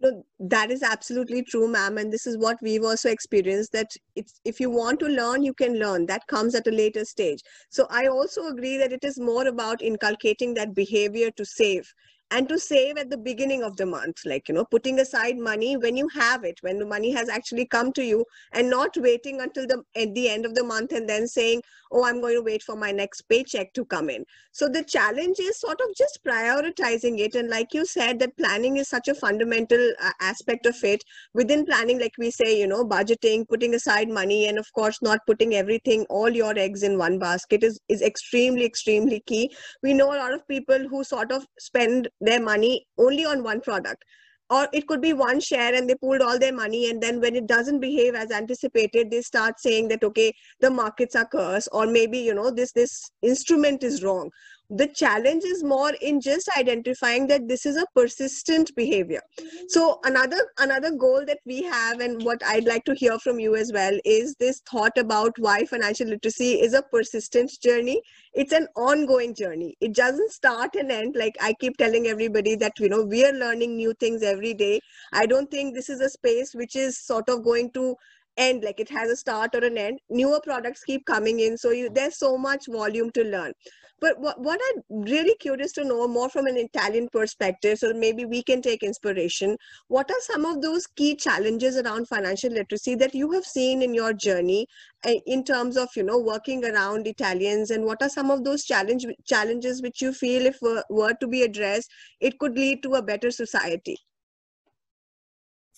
No, 0.00 0.24
that 0.38 0.70
is 0.70 0.82
absolutely 0.82 1.42
true, 1.42 1.68
ma'am. 1.68 1.96
And 1.98 2.12
this 2.12 2.26
is 2.26 2.36
what 2.36 2.58
we've 2.62 2.82
also 2.84 3.10
experienced 3.10 3.72
that 3.72 3.90
it's 4.14 4.40
if 4.44 4.60
you 4.60 4.70
want 4.70 5.00
to 5.00 5.06
learn, 5.06 5.42
you 5.42 5.54
can 5.54 5.78
learn. 5.78 6.06
That 6.06 6.26
comes 6.26 6.54
at 6.54 6.66
a 6.66 6.70
later 6.70 7.04
stage. 7.04 7.40
So 7.70 7.86
I 7.90 8.06
also 8.06 8.46
agree 8.48 8.76
that 8.78 8.92
it 8.92 9.04
is 9.04 9.18
more 9.18 9.46
about 9.46 9.82
inculcating 9.82 10.54
that 10.54 10.74
behavior 10.74 11.30
to 11.30 11.44
save 11.44 11.92
and 12.30 12.48
to 12.48 12.58
save 12.58 12.96
at 12.98 13.10
the 13.10 13.16
beginning 13.16 13.62
of 13.62 13.76
the 13.76 13.86
month 13.86 14.16
like 14.24 14.48
you 14.48 14.54
know 14.54 14.64
putting 14.64 14.98
aside 15.00 15.38
money 15.38 15.76
when 15.76 15.96
you 15.96 16.08
have 16.08 16.44
it 16.44 16.58
when 16.62 16.78
the 16.78 16.86
money 16.86 17.12
has 17.12 17.28
actually 17.28 17.66
come 17.66 17.92
to 17.92 18.04
you 18.04 18.24
and 18.52 18.68
not 18.68 18.96
waiting 18.96 19.40
until 19.40 19.66
the 19.66 19.82
at 19.94 20.12
the 20.14 20.28
end 20.28 20.44
of 20.44 20.54
the 20.54 20.64
month 20.64 20.92
and 20.92 21.08
then 21.08 21.26
saying 21.26 21.62
oh 21.92 22.04
i'm 22.04 22.20
going 22.20 22.34
to 22.34 22.42
wait 22.42 22.62
for 22.62 22.76
my 22.76 22.90
next 22.90 23.22
paycheck 23.28 23.72
to 23.72 23.84
come 23.84 24.10
in. 24.10 24.24
So 24.52 24.68
the 24.68 24.84
challenge 24.84 25.38
is 25.38 25.60
sort 25.60 25.80
of 25.80 25.94
just 25.96 26.20
prioritizing 26.26 27.18
it. 27.18 27.34
And 27.34 27.50
like 27.50 27.74
you 27.74 27.84
said 27.84 28.18
that 28.20 28.36
planning 28.36 28.78
is 28.78 28.88
such 28.88 29.08
a 29.08 29.14
fundamental 29.14 29.92
uh, 30.02 30.12
aspect 30.20 30.66
of 30.66 30.76
it. 30.82 31.04
Within 31.34 31.66
planning 31.66 32.00
like 32.00 32.14
we 32.18 32.30
say 32.30 32.58
you 32.58 32.66
know 32.66 32.84
budgeting 32.84 33.46
putting 33.48 33.74
aside 33.74 34.08
money 34.08 34.48
and 34.48 34.58
of 34.58 34.72
course 34.72 35.00
not 35.02 35.20
putting 35.26 35.54
everything 35.54 36.06
all 36.08 36.30
your 36.30 36.58
eggs 36.58 36.82
in 36.82 36.98
one 36.98 37.18
basket 37.18 37.62
is 37.62 37.78
is 37.88 38.02
extremely 38.02 38.64
extremely 38.64 39.22
key. 39.26 39.50
We 39.82 39.92
know 39.94 40.14
a 40.14 40.20
lot 40.22 40.32
of 40.32 40.46
people 40.48 40.88
who 40.88 41.04
sort 41.04 41.32
of 41.32 41.46
spend 41.58 42.08
their 42.20 42.40
money 42.40 42.86
only 42.98 43.24
on 43.24 43.42
one 43.42 43.60
product. 43.60 44.04
Or 44.48 44.68
it 44.72 44.86
could 44.86 45.00
be 45.00 45.12
one 45.12 45.40
share 45.40 45.74
and 45.74 45.90
they 45.90 45.96
pulled 45.96 46.22
all 46.22 46.38
their 46.38 46.52
money 46.52 46.88
and 46.88 47.02
then 47.02 47.20
when 47.20 47.34
it 47.34 47.48
doesn't 47.48 47.80
behave 47.80 48.14
as 48.14 48.30
anticipated 48.30 49.10
they 49.10 49.20
start 49.22 49.58
saying 49.58 49.88
that 49.88 50.04
okay 50.04 50.32
the 50.60 50.70
markets 50.70 51.16
are 51.16 51.26
cursed 51.26 51.68
or 51.72 51.84
maybe 51.84 52.18
you 52.18 52.32
know 52.32 52.52
this 52.52 52.70
this 52.70 53.10
instrument 53.22 53.82
is 53.82 54.04
wrong 54.04 54.30
the 54.70 54.88
challenge 54.88 55.44
is 55.44 55.62
more 55.62 55.92
in 56.00 56.20
just 56.20 56.48
identifying 56.58 57.26
that 57.28 57.46
this 57.48 57.66
is 57.66 57.76
a 57.76 57.86
persistent 57.94 58.74
behavior. 58.74 59.20
So 59.68 60.00
another 60.04 60.38
another 60.58 60.90
goal 60.90 61.24
that 61.26 61.38
we 61.46 61.62
have 61.62 62.00
and 62.00 62.22
what 62.22 62.42
i'd 62.46 62.66
like 62.66 62.84
to 62.84 62.94
hear 62.94 63.18
from 63.18 63.38
you 63.38 63.54
as 63.54 63.72
well 63.72 63.96
is 64.04 64.34
this 64.40 64.60
thought 64.70 64.96
about 64.98 65.38
why 65.38 65.64
financial 65.64 66.08
literacy 66.08 66.60
is 66.60 66.74
a 66.74 66.82
persistent 66.82 67.50
journey. 67.62 68.00
It's 68.34 68.52
an 68.52 68.66
ongoing 68.76 69.34
journey. 69.34 69.76
It 69.80 69.94
doesn't 69.94 70.32
start 70.32 70.74
and 70.74 70.90
end. 70.90 71.14
Like 71.16 71.36
i 71.40 71.54
keep 71.60 71.76
telling 71.76 72.06
everybody 72.08 72.56
that 72.56 72.78
you 72.78 72.88
know 72.88 73.04
we 73.04 73.24
are 73.24 73.32
learning 73.32 73.76
new 73.76 73.94
things 74.00 74.22
every 74.22 74.54
day. 74.54 74.80
I 75.12 75.26
don't 75.26 75.50
think 75.50 75.74
this 75.74 75.88
is 75.88 76.00
a 76.00 76.10
space 76.10 76.54
which 76.54 76.74
is 76.74 76.98
sort 76.98 77.28
of 77.28 77.44
going 77.44 77.70
to 77.72 77.94
end. 78.36 78.64
Like 78.64 78.80
it 78.80 78.90
has 78.90 79.10
a 79.10 79.16
start 79.16 79.54
or 79.54 79.64
an 79.64 79.78
end. 79.78 80.00
Newer 80.10 80.40
products 80.42 80.82
keep 80.84 81.06
coming 81.06 81.40
in. 81.40 81.56
So 81.56 81.70
you, 81.70 81.88
there's 81.88 82.18
so 82.18 82.36
much 82.36 82.66
volume 82.68 83.10
to 83.12 83.24
learn 83.24 83.52
but 84.00 84.18
what, 84.20 84.40
what 84.40 84.60
i'm 84.68 85.02
really 85.04 85.34
curious 85.40 85.72
to 85.72 85.84
know 85.84 86.06
more 86.06 86.28
from 86.28 86.46
an 86.46 86.56
italian 86.56 87.08
perspective 87.08 87.78
so 87.78 87.92
maybe 87.92 88.24
we 88.24 88.42
can 88.42 88.62
take 88.62 88.82
inspiration. 88.82 89.56
What 89.88 90.10
are 90.10 90.20
some 90.20 90.44
of 90.44 90.62
those 90.62 90.86
key 90.86 91.14
challenges 91.16 91.76
around 91.76 92.08
financial 92.08 92.52
literacy 92.52 92.94
that 92.96 93.14
you 93.14 93.30
have 93.32 93.44
seen 93.44 93.82
in 93.82 93.94
your 93.94 94.12
journey 94.12 94.66
eh, 95.04 95.18
in 95.26 95.44
terms 95.44 95.76
of 95.76 95.88
you 95.96 96.02
know 96.02 96.18
working 96.18 96.64
around 96.64 97.06
italians? 97.06 97.70
And 97.70 97.84
what 97.84 98.02
are 98.02 98.08
some 98.08 98.30
of 98.30 98.44
those 98.44 98.64
challenge 98.64 99.06
challenges 99.26 99.82
which 99.82 100.02
you 100.02 100.12
feel 100.12 100.46
if 100.46 100.58
were, 100.62 100.84
were 100.90 101.14
to 101.20 101.26
be 101.26 101.42
addressed 101.42 101.90
it 102.20 102.38
could 102.38 102.56
lead 102.56 102.82
to 102.82 102.94
a 102.94 103.02
better 103.02 103.30
society? 103.30 103.96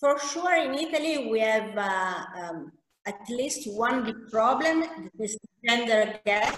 For 0.00 0.18
sure, 0.20 0.54
in 0.54 0.74
Italy, 0.74 1.28
we 1.28 1.40
have 1.40 1.76
uh, 1.76 2.24
um, 2.40 2.70
at 3.04 3.18
least 3.28 3.68
one 3.72 4.04
big 4.04 4.30
problem, 4.30 4.84
this 5.18 5.36
gender 5.66 6.20
gap. 6.24 6.56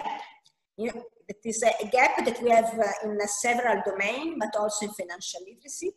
You 0.81 0.93
know, 0.95 1.03
it 1.29 1.41
is 1.45 1.63
a 1.63 1.87
gap 1.89 2.25
that 2.25 2.43
we 2.43 2.49
have 2.51 2.73
uh, 2.73 3.07
in 3.07 3.19
several 3.29 3.83
domains, 3.85 4.37
but 4.41 4.59
also 4.59 4.87
in 4.87 4.93
financial 4.93 5.41
literacy. 5.47 5.91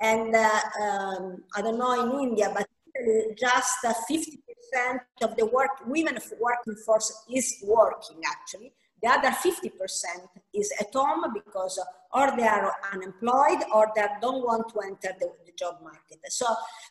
And 0.00 0.32
uh, 0.32 0.60
um, 0.80 1.42
I 1.56 1.62
don't 1.62 1.76
know 1.76 1.94
in 2.00 2.28
India, 2.28 2.52
but 2.54 2.68
just 3.36 3.78
50% 3.84 4.38
uh, 4.76 5.26
of 5.26 5.36
the 5.36 5.46
work, 5.46 5.70
women 5.86 6.16
working 6.40 6.76
force 6.86 7.10
is 7.34 7.64
working 7.64 8.20
actually. 8.30 8.72
The 9.02 9.08
other 9.08 9.30
50% 9.30 9.72
is 10.54 10.72
at 10.80 10.94
home 10.94 11.24
because 11.34 11.80
or 12.12 12.36
they 12.36 12.46
are 12.46 12.72
unemployed 12.92 13.62
or 13.74 13.90
they 13.96 14.06
don't 14.20 14.44
want 14.44 14.68
to 14.72 14.80
enter 14.86 15.16
the, 15.18 15.30
the 15.46 15.52
job 15.58 15.78
market. 15.82 16.18
So 16.28 16.46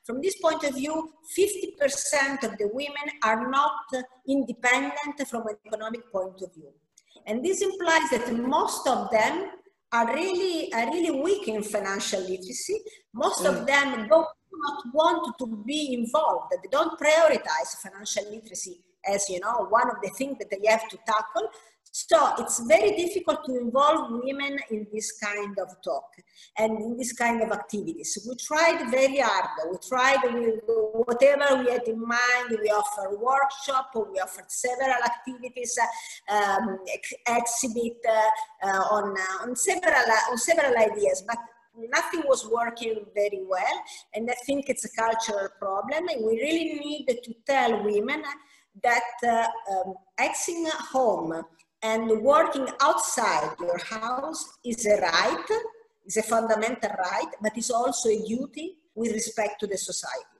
from 0.06 0.22
this 0.22 0.36
point 0.42 0.64
of 0.66 0.76
view, 0.76 1.14
50% 1.38 2.44
of 2.44 2.58
the 2.58 2.70
women 2.74 3.08
are 3.24 3.50
not 3.50 3.72
independent 4.28 5.28
from 5.30 5.48
an 5.48 5.56
economic 5.66 6.12
point 6.12 6.42
of 6.42 6.54
view. 6.54 6.74
And 7.26 7.44
this 7.44 7.62
implies 7.62 8.10
that 8.12 8.34
most 8.34 8.88
of 8.88 9.10
them 9.12 9.52
are 9.92 10.14
really, 10.14 10.72
are 10.74 10.92
really 10.92 11.22
weak 11.22 11.48
in 11.48 11.64
financial 11.64 12.22
literacy. 12.22 12.80
Most 13.14 13.44
mm. 13.44 13.50
of 13.50 13.66
them 13.66 14.08
don't 14.08 14.28
not 14.60 14.84
want 14.94 15.38
to 15.40 15.64
be 15.66 15.94
involved. 15.94 16.52
They 16.52 16.70
don't 16.72 17.00
prioritize 17.00 17.78
financial 17.82 18.32
literacy 18.32 18.80
as 19.08 19.30
you 19.30 19.40
know 19.40 19.68
one 19.70 19.90
of 19.90 19.98
the 20.04 20.10
things 20.18 20.38
that 20.40 20.50
they 20.50 20.68
have 20.68 20.88
to 20.90 20.98
tackle 21.06 21.50
so 21.92 22.34
it's 22.40 22.60
very 22.68 22.96
difficult 22.96 23.44
to 23.46 23.58
involve 23.58 24.12
women 24.12 24.58
in 24.72 24.88
this 24.94 25.14
kind 25.20 25.58
of 25.60 25.70
talk 25.84 26.10
and 26.58 26.78
in 26.80 26.98
this 26.98 27.14
kind 27.14 27.42
of 27.42 27.52
activities. 27.52 28.18
We 28.28 28.36
tried 28.36 28.90
very 28.92 29.18
hard. 29.18 29.46
We 29.72 29.78
tried 29.88 30.22
whatever 30.94 31.64
we 31.64 31.72
had 31.72 31.88
in 31.88 32.00
mind. 32.00 32.50
We 32.50 32.70
offer 32.70 33.18
workshop. 33.18 33.92
We 33.96 34.20
offered 34.20 34.50
several 34.50 35.02
activities, 35.04 35.78
um, 36.30 36.80
ex 36.94 37.14
exhibit 37.28 37.98
uh, 38.08 38.68
on 38.68 39.16
uh, 39.18 39.44
on 39.44 39.56
several 39.56 39.94
uh, 39.94 40.32
on 40.32 40.38
several 40.38 40.78
ideas, 40.78 41.24
but 41.28 41.38
nothing 41.94 42.24
was 42.26 42.48
working 42.48 43.06
very 43.14 43.42
well. 43.48 43.84
And 44.14 44.30
I 44.30 44.36
think 44.46 44.70
it's 44.70 44.86
a 44.86 44.90
cultural 44.90 45.50
problem. 45.60 46.08
And 46.10 46.26
we 46.26 46.42
really 46.42 46.80
need 46.80 47.06
to 47.08 47.34
tell 47.46 47.84
women 47.84 48.24
that 48.84 49.02
uh, 49.28 49.48
um, 49.72 49.96
home 50.92 51.44
and 51.84 52.22
working 52.22 52.68
outside 52.82 53.56
your 53.60 53.78
house 53.78 54.58
is 54.66 54.86
a 54.86 55.00
right, 55.02 55.46
is 56.06 56.18
a 56.18 56.24
fundamental 56.24 56.90
right, 56.98 57.32
but 57.42 57.58
is 57.58 57.70
also 57.70 58.10
a 58.10 58.24
duty 58.26 58.78
with 58.96 59.12
respect 59.12 59.60
to 59.60 59.68
the 59.68 59.78
society. 59.78 60.38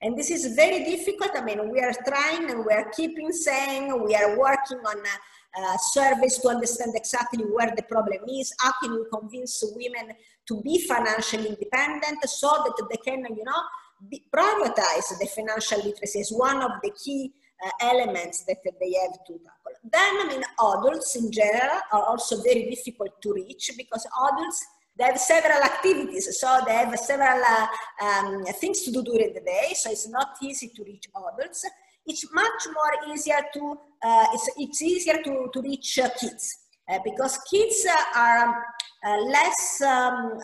And 0.00 0.16
this 0.16 0.30
is 0.30 0.54
very 0.54 0.84
difficult. 0.84 1.32
I 1.34 1.42
mean, 1.42 1.70
we 1.70 1.80
are 1.80 1.92
trying 2.06 2.50
and 2.50 2.64
we 2.64 2.72
are 2.72 2.88
keeping 2.96 3.32
saying 3.32 4.04
we 4.04 4.14
are 4.14 4.38
working 4.38 4.78
on 4.78 4.98
a, 4.98 5.78
surveys 5.90 6.38
to 6.38 6.48
understand 6.48 6.92
exactly 6.94 7.42
where 7.42 7.72
the 7.74 7.82
problem 7.82 8.18
is. 8.28 8.52
How 8.60 8.72
can 8.80 8.92
we 8.92 9.04
convince 9.12 9.64
women 9.74 10.14
to 10.46 10.62
be 10.62 10.86
financially 10.86 11.48
independent 11.48 12.22
so 12.28 12.48
that 12.48 12.86
they 12.88 12.96
can, 12.98 13.24
you 13.34 13.42
know, 13.44 13.62
be, 14.08 14.24
prioritize 14.32 15.18
the 15.18 15.28
financial 15.34 15.78
literacy 15.78 16.20
as 16.20 16.30
one 16.30 16.62
of 16.62 16.70
the 16.82 16.92
key 17.02 17.32
elements 17.80 18.44
that 18.44 18.58
they 18.64 18.92
have 19.02 19.18
to 19.26 19.32
tackle. 19.32 19.76
Then, 19.82 20.14
I 20.22 20.26
mean, 20.28 20.44
adults 20.60 21.16
in 21.16 21.30
general 21.32 21.80
are 21.92 22.04
also 22.04 22.42
very 22.42 22.70
difficult 22.70 23.20
to 23.22 23.32
reach 23.32 23.70
because 23.76 24.06
adults 24.28 24.64
they 24.98 25.04
have 25.04 25.18
several 25.18 25.62
activities, 25.62 26.40
so 26.40 26.60
they 26.66 26.72
have 26.72 26.98
several 26.98 27.40
uh, 27.44 27.66
um, 28.04 28.44
things 28.60 28.82
to 28.82 28.90
do 28.90 29.02
during 29.04 29.32
the 29.32 29.40
day, 29.40 29.72
so 29.74 29.90
it's 29.92 30.08
not 30.08 30.36
easy 30.42 30.72
to 30.74 30.82
reach 30.82 31.06
adults. 31.14 31.64
It's 32.04 32.26
much 32.34 32.62
more 32.66 33.14
easier 33.14 33.40
to, 33.54 33.78
uh, 34.02 34.26
it's, 34.32 34.50
it's 34.56 34.82
easier 34.82 35.22
to, 35.22 35.50
to 35.52 35.62
reach 35.62 36.00
uh, 36.00 36.08
kids 36.18 36.52
uh, 36.90 36.98
because 37.04 37.38
kids 37.48 37.86
are 38.16 38.64
um, 39.04 39.30
less, 39.30 39.80
um, 39.82 40.38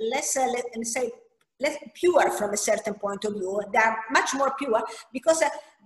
less 0.00 0.36
let's 0.36 0.92
say, 0.92 1.12
less 1.60 1.76
pure 1.94 2.30
from 2.32 2.52
a 2.52 2.56
certain 2.56 2.94
point 2.94 3.24
of 3.24 3.34
view. 3.34 3.60
They 3.72 3.78
are 3.78 3.98
much 4.10 4.34
more 4.34 4.52
pure 4.58 4.82
because 5.12 5.44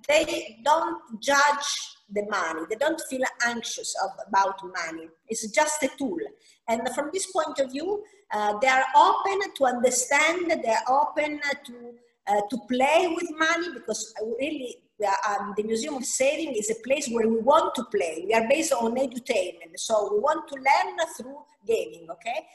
they 0.09 0.59
don't 0.65 1.01
judge 1.21 1.95
the 2.11 2.25
money. 2.31 2.67
They 2.69 2.77
don't 2.77 3.01
feel 3.09 3.23
anxious 3.47 3.95
of, 4.05 4.11
about 4.29 4.61
money. 4.63 5.09
It's 5.29 5.51
just 5.51 5.83
a 5.83 5.91
tool. 5.99 6.19
And 6.69 6.89
from 6.95 7.11
this 7.13 7.31
point 7.31 7.59
of 7.59 7.73
view, 7.73 8.03
uh, 8.33 8.59
they 8.61 8.69
are 8.69 8.85
open 8.97 9.41
to 9.57 9.65
understand, 9.65 10.51
they 10.51 10.75
are 10.75 11.03
open 11.03 11.41
to, 11.67 11.75
uh, 12.27 12.41
to 12.51 12.59
play 12.71 13.15
with 13.15 13.29
money 13.39 13.69
because 13.75 14.15
really 14.39 14.77
um, 15.29 15.55
the 15.57 15.63
Museum 15.63 15.95
of 15.95 16.05
Saving 16.05 16.55
is 16.55 16.71
a 16.71 16.83
place 16.87 17.09
where 17.09 17.29
we 17.29 17.39
want 17.39 17.75
to 17.75 17.85
play. 17.85 18.25
We 18.27 18.35
are 18.35 18.49
based 18.49 18.73
on 18.73 18.95
edutainment. 18.97 19.77
So 19.77 20.11
we 20.15 20.21
want 20.21 20.49
to 20.49 20.55
learn 20.55 20.97
through 21.17 21.39
gaming, 21.67 22.07
okay? 22.11 22.47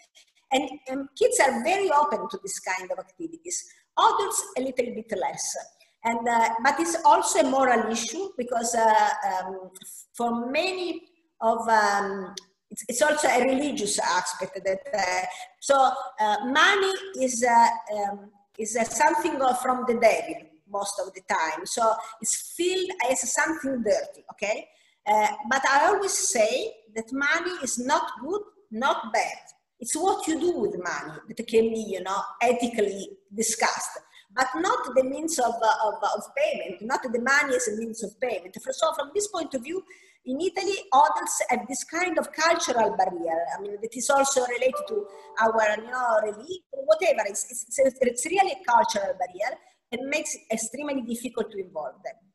And, 0.51 0.69
and 0.87 1.09
kids 1.17 1.39
are 1.39 1.63
very 1.63 1.91
open 1.91 2.27
to 2.29 2.39
this 2.41 2.59
kind 2.59 2.91
of 2.91 2.99
activities. 2.99 3.65
Adults, 3.97 4.43
a 4.57 4.61
little 4.61 4.95
bit 4.95 5.11
less. 5.19 5.55
And, 6.03 6.27
uh, 6.27 6.49
but 6.63 6.79
it's 6.79 6.95
also 7.03 7.39
a 7.39 7.49
moral 7.49 7.91
issue 7.91 8.29
because 8.37 8.73
uh, 8.73 9.09
um, 9.43 9.71
for 10.13 10.49
many 10.49 11.01
of, 11.41 11.67
um, 11.67 12.33
it's, 12.71 12.85
it's, 12.87 13.01
also 13.01 13.27
a 13.27 13.43
religious 13.43 13.99
aspect 13.99 14.59
that, 14.63 14.79
uh, 14.93 15.25
so 15.59 15.91
uh, 16.19 16.37
money 16.45 16.93
is, 17.19 17.43
uh, 17.43 17.67
um, 17.97 18.31
is 18.57 18.77
something 18.89 19.39
from 19.61 19.85
the 19.87 19.95
devil 19.95 20.35
most 20.71 21.01
of 21.05 21.13
the 21.13 21.21
time. 21.27 21.65
So 21.65 21.93
it's 22.21 22.53
filled 22.55 22.91
as 23.09 23.33
something 23.33 23.83
dirty, 23.83 24.23
okay? 24.31 24.67
Uh, 25.05 25.27
but 25.49 25.61
I 25.69 25.87
always 25.87 26.13
say 26.13 26.73
that 26.95 27.11
money 27.11 27.51
is 27.63 27.77
not 27.77 28.03
good, 28.21 28.41
not 28.71 29.11
bad. 29.11 29.37
It's 29.79 29.95
what 29.95 30.27
you 30.27 30.39
do 30.39 30.59
with 30.59 30.77
money 30.77 31.19
that 31.35 31.47
can 31.47 31.73
be, 31.73 31.85
you 31.89 32.03
know, 32.03 32.21
ethically 32.41 33.09
discussed 33.33 33.99
but 34.33 34.47
not 34.55 34.95
the 34.95 35.03
means 35.03 35.39
of, 35.39 35.53
uh, 35.61 35.87
of, 35.87 35.95
of 36.15 36.23
payment, 36.35 36.81
not 36.81 37.01
the 37.03 37.19
money 37.19 37.55
as 37.55 37.67
a 37.67 37.75
means 37.77 38.03
of 38.03 38.19
payment. 38.19 38.55
So 38.61 38.93
from 38.93 39.11
this 39.13 39.27
point 39.27 39.53
of 39.53 39.63
view, 39.63 39.83
in 40.25 40.39
Italy, 40.39 40.75
adults 40.93 41.41
have 41.49 41.67
this 41.67 41.83
kind 41.85 42.17
of 42.19 42.31
cultural 42.33 42.95
barrier. 42.95 43.39
I 43.57 43.61
mean, 43.61 43.77
that 43.81 43.95
is 43.95 44.09
also 44.09 44.45
related 44.45 44.85
to 44.89 45.07
our, 45.41 45.77
you 45.77 45.89
know, 45.89 46.19
religion, 46.23 46.61
whatever. 46.73 47.23
It's, 47.25 47.49
it's, 47.51 47.79
it's 48.01 48.25
really 48.25 48.51
a 48.51 48.63
cultural 48.69 49.13
barrier 49.17 49.57
and 49.91 50.07
makes 50.09 50.35
it 50.35 50.41
extremely 50.51 51.01
difficult 51.01 51.51
to 51.51 51.57
involve 51.57 51.95
them. 52.03 52.28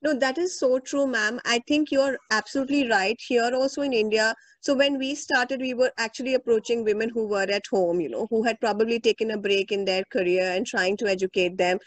No, 0.00 0.14
that 0.14 0.38
is 0.38 0.58
so 0.58 0.78
true, 0.78 1.06
ma'am. 1.06 1.40
I 1.44 1.60
think 1.66 1.90
you're 1.90 2.18
absolutely 2.30 2.88
right. 2.88 3.16
Here 3.20 3.50
also 3.52 3.82
in 3.82 3.92
India, 3.92 4.34
so 4.60 4.74
when 4.74 4.96
we 4.98 5.14
started, 5.14 5.60
we 5.60 5.74
were 5.74 5.92
actually 5.98 6.34
approaching 6.34 6.84
women 6.84 7.08
who 7.08 7.26
were 7.26 7.46
at 7.50 7.66
home, 7.70 8.00
you 8.00 8.08
know, 8.08 8.26
who 8.30 8.44
had 8.44 8.60
probably 8.60 9.00
taken 9.00 9.32
a 9.32 9.38
break 9.38 9.72
in 9.72 9.84
their 9.84 10.04
career 10.12 10.52
and 10.52 10.66
trying 10.66 10.96
to 10.98 11.06
educate 11.08 11.56
them 11.58 11.78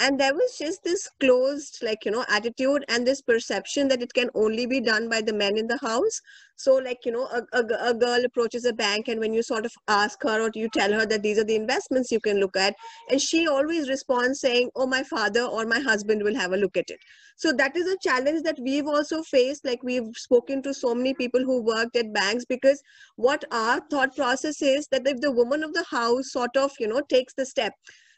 and 0.00 0.18
there 0.18 0.34
was 0.34 0.56
just 0.58 0.82
this 0.82 1.08
closed 1.20 1.78
like 1.82 2.04
you 2.04 2.10
know 2.10 2.24
attitude 2.28 2.84
and 2.88 3.06
this 3.06 3.20
perception 3.20 3.86
that 3.88 4.02
it 4.02 4.12
can 4.14 4.30
only 4.34 4.66
be 4.66 4.80
done 4.80 5.08
by 5.08 5.20
the 5.20 5.32
men 5.32 5.58
in 5.58 5.66
the 5.66 5.78
house 5.78 6.20
so 6.60 6.74
like 6.74 7.06
you 7.06 7.12
know 7.12 7.26
a, 7.26 7.42
a, 7.58 7.90
a, 7.90 7.94
girl 7.94 8.24
approaches 8.24 8.66
a 8.66 8.72
bank 8.72 9.08
and 9.08 9.18
when 9.18 9.32
you 9.32 9.42
sort 9.42 9.64
of 9.64 9.72
ask 9.88 10.22
her 10.22 10.42
or 10.42 10.50
you 10.54 10.68
tell 10.74 10.92
her 10.92 11.06
that 11.06 11.22
these 11.22 11.38
are 11.38 11.44
the 11.44 11.56
investments 11.56 12.12
you 12.12 12.20
can 12.20 12.38
look 12.38 12.56
at 12.56 12.74
and 13.08 13.20
she 13.20 13.48
always 13.48 13.88
responds 13.88 14.40
saying 14.40 14.70
oh 14.76 14.86
my 14.86 15.02
father 15.02 15.42
or 15.42 15.64
my 15.64 15.80
husband 15.80 16.22
will 16.22 16.34
have 16.34 16.52
a 16.52 16.56
look 16.56 16.76
at 16.76 16.90
it. 16.90 17.00
So 17.36 17.52
that 17.54 17.74
is 17.74 17.88
a 17.88 17.96
challenge 18.02 18.42
that 18.42 18.58
we've 18.60 18.86
also 18.86 19.22
faced. 19.22 19.64
Like 19.64 19.82
we've 19.82 20.14
spoken 20.14 20.62
to 20.62 20.74
so 20.74 20.94
many 20.94 21.14
people 21.14 21.40
who 21.40 21.62
worked 21.62 21.96
at 21.96 22.12
banks 22.12 22.44
because 22.44 22.82
what 23.16 23.42
our 23.50 23.80
thought 23.90 24.14
process 24.14 24.60
is 24.60 24.86
that 24.88 25.06
if 25.06 25.20
the 25.20 25.32
woman 25.32 25.64
of 25.64 25.72
the 25.72 25.84
house 25.84 26.32
sort 26.32 26.54
of 26.56 26.70
you 26.78 26.88
know 26.88 27.00
takes 27.08 27.32
the 27.34 27.46
step 27.46 27.72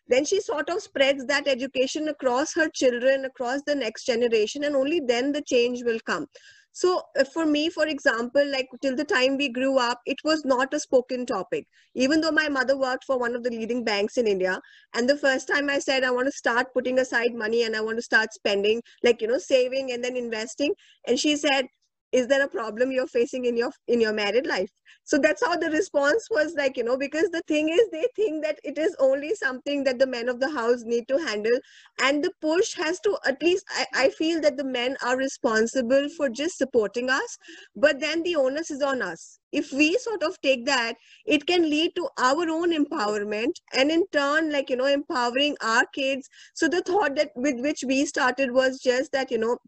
then 0.09 0.25
she 0.25 0.41
sort 0.41 0.69
of 0.69 0.83
spreads 0.83 1.25
that 1.27 1.47
education 1.47 2.09
across 2.09 2.53
her 2.53 2.69
children 2.69 3.25
across 3.25 3.63
the 3.67 3.75
next 3.75 4.05
generation 4.05 4.65
and 4.65 4.75
only 4.75 5.01
then 5.01 5.31
the 5.31 5.43
change 5.43 5.85
will 5.85 6.01
come 6.05 6.27
so 6.73 7.03
uh, 7.19 7.25
for 7.25 7.45
me 7.47 7.69
for 7.71 7.87
example 7.87 8.45
like 8.51 8.69
till 8.81 8.97
the 8.97 9.05
time 9.05 9.37
we 9.37 9.49
grew 9.49 9.79
up 9.79 10.01
it 10.07 10.19
was 10.25 10.45
not 10.45 10.73
a 10.75 10.81
spoken 10.81 11.27
topic. 11.27 11.67
Even 11.95 12.21
though 12.23 12.31
my 12.31 12.49
mother 12.49 12.79
worked 12.79 13.05
for 13.05 13.19
one 13.19 13.35
of 13.35 13.43
the 13.43 13.51
leading 13.51 13.85
banks 13.85 14.17
in 14.17 14.27
india 14.27 14.59
and 14.95 15.09
the 15.09 15.17
first 15.17 15.47
time 15.49 15.69
i 15.69 15.79
said 15.79 16.05
i 16.05 16.11
want 16.11 16.27
to 16.27 16.33
start 16.33 16.73
putting 16.75 16.99
aside 16.99 17.35
money 17.35 17.63
and 17.65 17.77
i 17.77 17.81
want 17.81 17.99
to 17.99 18.03
start 18.03 18.33
spending 18.33 18.81
like 19.03 19.21
you 19.21 19.29
know 19.29 19.39
saving 19.39 19.93
and 19.93 20.03
then 20.03 20.17
investing 20.17 20.73
and 21.07 21.19
she 21.19 21.37
said 21.37 21.67
is 22.13 22.27
there 22.27 22.45
a 22.45 22.49
problem 22.49 22.93
you're 22.93 23.07
facing 23.07 23.47
in 23.47 23.57
your 23.57 23.73
in 23.89 24.01
your 24.01 24.13
married 24.13 24.47
life? 24.47 24.71
So 25.05 25.19
that's 25.19 25.45
how 25.45 25.57
the 25.57 25.71
response 25.71 26.29
was 26.31 26.55
like 26.57 26.77
you 26.77 26.85
know 26.85 26.97
because 26.97 27.31
the 27.31 27.43
thing 27.49 27.69
is 27.69 27.89
they 27.91 28.07
think 28.15 28.45
that 28.45 28.59
it 28.63 28.79
is 28.79 28.95
only 29.01 29.35
something 29.35 29.85
that 29.85 29.99
the 29.99 30.07
men 30.07 30.29
of 30.29 30.41
the 30.41 30.51
house 30.51 30.83
need 30.85 31.09
to 31.09 31.19
handle 31.19 31.59
and 32.01 32.23
the 32.23 32.31
push 32.41 32.75
has 32.75 33.01
to 33.01 33.17
at 33.27 33.43
least 33.43 33.65
I, 33.71 33.87
I 33.95 34.09
feel 34.11 34.41
that 34.43 34.57
the 34.57 34.65
men 34.65 34.97
are 35.05 35.17
responsible 35.17 36.09
for 36.17 36.29
just 36.29 36.59
supporting 36.59 37.11
us 37.11 37.39
but 37.77 38.01
then 38.01 38.23
the 38.23 38.37
onus 38.37 38.71
is 38.71 38.83
on 38.83 39.03
us. 39.03 39.39
If 39.53 39.73
we 39.73 39.97
sort 39.99 40.23
of 40.23 40.41
take 40.41 40.65
that 40.67 40.97
it 41.27 41.47
can 41.47 41.69
lead 41.69 41.95
to 41.97 42.09
our 42.19 42.49
own 42.49 42.73
empowerment 42.73 43.53
and 43.73 43.91
in 43.91 44.07
turn 44.13 44.51
like 44.53 44.71
you 44.71 44.77
know 44.77 44.87
empowering 44.87 45.57
our 45.63 45.85
kids. 45.95 46.29
So 46.55 46.69
the 46.69 46.83
thought 46.83 47.17
that 47.17 47.31
with 47.37 47.61
which 47.61 47.85
we 47.87 48.05
started 48.07 48.53
was 48.53 48.81
just 48.81 49.13
that 49.13 49.31
you 49.31 49.39
know 49.39 49.59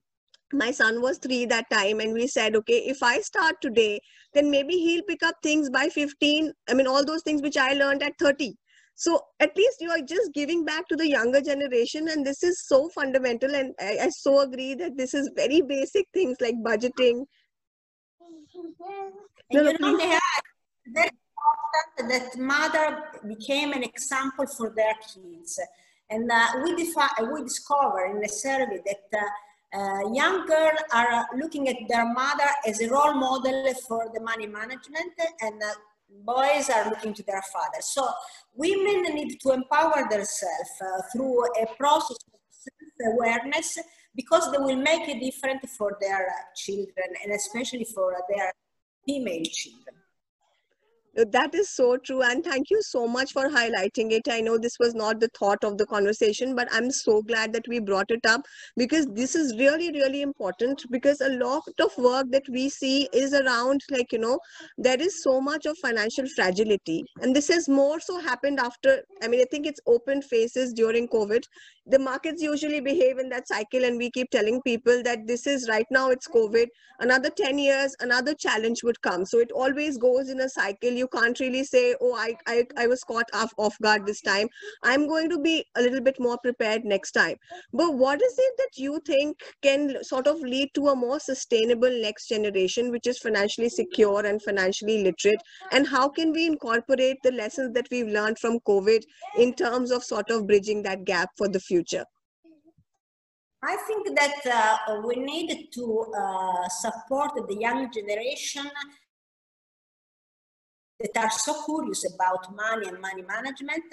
my 0.52 0.70
son 0.70 1.00
was 1.00 1.18
three 1.18 1.44
that 1.46 1.68
time 1.70 2.00
and 2.00 2.12
we 2.12 2.26
said 2.26 2.54
okay 2.54 2.78
if 2.86 3.02
i 3.02 3.20
start 3.20 3.56
today 3.60 4.00
then 4.34 4.50
maybe 4.50 4.74
he'll 4.74 5.02
pick 5.04 5.22
up 5.22 5.34
things 5.42 5.70
by 5.70 5.88
15 5.88 6.52
i 6.68 6.74
mean 6.74 6.86
all 6.86 7.04
those 7.04 7.22
things 7.22 7.42
which 7.42 7.56
i 7.56 7.72
learned 7.72 8.02
at 8.02 8.18
30 8.18 8.54
so 8.94 9.20
at 9.40 9.56
least 9.56 9.80
you 9.80 9.90
are 9.90 10.02
just 10.02 10.32
giving 10.34 10.64
back 10.64 10.86
to 10.88 10.96
the 10.96 11.08
younger 11.08 11.40
generation 11.40 12.08
and 12.08 12.24
this 12.24 12.42
is 12.42 12.66
so 12.66 12.88
fundamental 12.90 13.54
and 13.54 13.74
i, 13.80 13.98
I 14.02 14.08
so 14.10 14.40
agree 14.40 14.74
that 14.74 14.96
this 14.96 15.14
is 15.14 15.30
very 15.34 15.62
basic 15.62 16.06
things 16.14 16.36
like 16.40 16.54
budgeting. 16.56 17.24
And 19.50 19.66
you 19.66 19.78
know, 19.78 19.98
they 20.94 21.10
important 21.98 22.10
that 22.10 22.38
mother 22.38 23.04
became 23.26 23.72
an 23.72 23.82
example 23.82 24.46
for 24.46 24.70
their 24.70 24.94
kids. 24.94 25.60
And 26.10 26.30
uh, 26.30 26.46
we, 26.62 26.76
defi- 26.76 27.32
we 27.32 27.42
discovered 27.42 28.16
in 28.16 28.24
a 28.24 28.28
survey 28.28 28.80
that 28.84 29.18
uh, 29.18 29.24
uh, 29.74 30.12
young 30.12 30.46
girls 30.46 30.78
are 30.92 31.26
looking 31.36 31.68
at 31.68 31.76
their 31.88 32.12
mother 32.12 32.48
as 32.66 32.80
a 32.80 32.88
role 32.88 33.14
model 33.14 33.72
for 33.88 34.10
the 34.14 34.20
money 34.20 34.46
management 34.46 35.12
and 35.40 35.62
uh, 35.62 35.72
boys 36.24 36.70
are 36.70 36.88
looking 36.90 37.12
to 37.14 37.22
their 37.24 37.42
father. 37.52 37.80
So 37.80 38.08
women 38.54 39.14
need 39.14 39.38
to 39.40 39.52
empower 39.52 40.06
themselves 40.08 40.70
uh, 40.80 41.02
through 41.12 41.44
a 41.44 41.66
process 41.76 42.18
of 42.32 42.40
self-awareness 42.50 43.78
because 44.14 44.50
they 44.52 44.58
will 44.58 44.76
make 44.76 45.08
a 45.08 45.18
difference 45.18 45.74
for 45.76 45.98
their 46.00 46.26
children 46.56 47.08
and 47.24 47.32
especially 47.32 47.86
for 47.94 48.14
their 48.28 48.52
female 49.06 49.42
children. 49.52 49.96
That 51.16 51.54
is 51.54 51.70
so 51.70 51.96
true. 51.96 52.22
And 52.22 52.44
thank 52.44 52.70
you 52.70 52.82
so 52.82 53.06
much 53.06 53.32
for 53.32 53.48
highlighting 53.48 54.10
it. 54.10 54.26
I 54.28 54.40
know 54.40 54.58
this 54.58 54.78
was 54.80 54.94
not 54.94 55.20
the 55.20 55.28
thought 55.28 55.62
of 55.62 55.78
the 55.78 55.86
conversation, 55.86 56.56
but 56.56 56.68
I'm 56.72 56.90
so 56.90 57.22
glad 57.22 57.52
that 57.52 57.68
we 57.68 57.78
brought 57.78 58.10
it 58.10 58.26
up 58.26 58.42
because 58.76 59.06
this 59.06 59.36
is 59.36 59.56
really, 59.56 59.92
really 59.92 60.22
important 60.22 60.84
because 60.90 61.20
a 61.20 61.28
lot 61.28 61.62
of 61.80 61.96
work 61.98 62.26
that 62.30 62.48
we 62.50 62.68
see 62.68 63.08
is 63.12 63.32
around, 63.32 63.82
like, 63.90 64.10
you 64.10 64.18
know, 64.18 64.40
there 64.76 65.00
is 65.00 65.22
so 65.22 65.40
much 65.40 65.66
of 65.66 65.78
financial 65.78 66.26
fragility. 66.34 67.04
And 67.20 67.34
this 67.34 67.46
has 67.46 67.68
more 67.68 68.00
so 68.00 68.18
happened 68.18 68.58
after, 68.58 69.02
I 69.22 69.28
mean, 69.28 69.40
I 69.40 69.46
think 69.48 69.66
it's 69.66 69.80
open 69.86 70.20
faces 70.20 70.72
during 70.72 71.06
COVID 71.06 71.44
the 71.86 71.98
markets 71.98 72.40
usually 72.40 72.80
behave 72.80 73.18
in 73.18 73.28
that 73.28 73.46
cycle 73.46 73.84
and 73.84 73.98
we 73.98 74.10
keep 74.10 74.30
telling 74.30 74.60
people 74.62 75.02
that 75.02 75.26
this 75.26 75.46
is 75.46 75.68
right 75.68 75.86
now 75.90 76.08
it's 76.08 76.26
covid 76.26 76.66
another 77.00 77.28
10 77.28 77.58
years 77.58 77.94
another 78.00 78.34
challenge 78.34 78.82
would 78.82 79.00
come 79.02 79.26
so 79.26 79.38
it 79.38 79.52
always 79.52 79.98
goes 79.98 80.30
in 80.30 80.40
a 80.40 80.48
cycle 80.48 80.90
you 80.90 81.03
can't 81.08 81.38
really 81.40 81.64
say 81.64 81.94
oh 82.00 82.14
i 82.14 82.34
i, 82.46 82.64
I 82.76 82.86
was 82.86 83.02
caught 83.04 83.28
off, 83.34 83.52
off 83.58 83.76
guard 83.82 84.06
this 84.06 84.20
time. 84.20 84.48
I'm 84.82 85.06
going 85.06 85.28
to 85.30 85.38
be 85.38 85.64
a 85.76 85.82
little 85.82 86.00
bit 86.00 86.18
more 86.18 86.38
prepared 86.38 86.84
next 86.84 87.12
time. 87.12 87.36
But 87.72 87.94
what 87.94 88.22
is 88.22 88.34
it 88.38 88.54
that 88.58 88.78
you 88.82 89.00
think 89.06 89.38
can 89.62 90.02
sort 90.02 90.26
of 90.26 90.40
lead 90.40 90.70
to 90.74 90.88
a 90.88 90.96
more 90.96 91.20
sustainable 91.20 91.90
next 92.02 92.28
generation 92.28 92.90
which 92.90 93.06
is 93.06 93.18
financially 93.18 93.68
secure 93.68 94.24
and 94.24 94.42
financially 94.42 95.02
literate? 95.02 95.42
And 95.72 95.86
how 95.86 96.08
can 96.08 96.32
we 96.32 96.46
incorporate 96.46 97.18
the 97.22 97.32
lessons 97.32 97.74
that 97.74 97.88
we've 97.90 98.08
learned 98.08 98.38
from 98.38 98.58
covid 98.60 99.02
in 99.38 99.54
terms 99.54 99.90
of 99.90 100.04
sort 100.04 100.30
of 100.30 100.46
bridging 100.46 100.82
that 100.82 101.04
gap 101.04 101.30
for 101.36 101.48
the 101.48 101.60
future 101.60 101.74
future? 101.74 102.04
I 103.62 103.76
think 103.86 104.16
that 104.18 104.78
uh, 104.88 105.00
we 105.06 105.16
need 105.16 105.68
to 105.72 106.06
uh, 106.18 106.68
support 106.68 107.30
the 107.48 107.56
young 107.58 107.90
generation 107.90 108.70
that 111.00 111.24
are 111.24 111.30
so 111.30 111.64
curious 111.64 112.04
about 112.14 112.54
money 112.54 112.88
and 112.88 113.00
money 113.00 113.22
management 113.22 113.84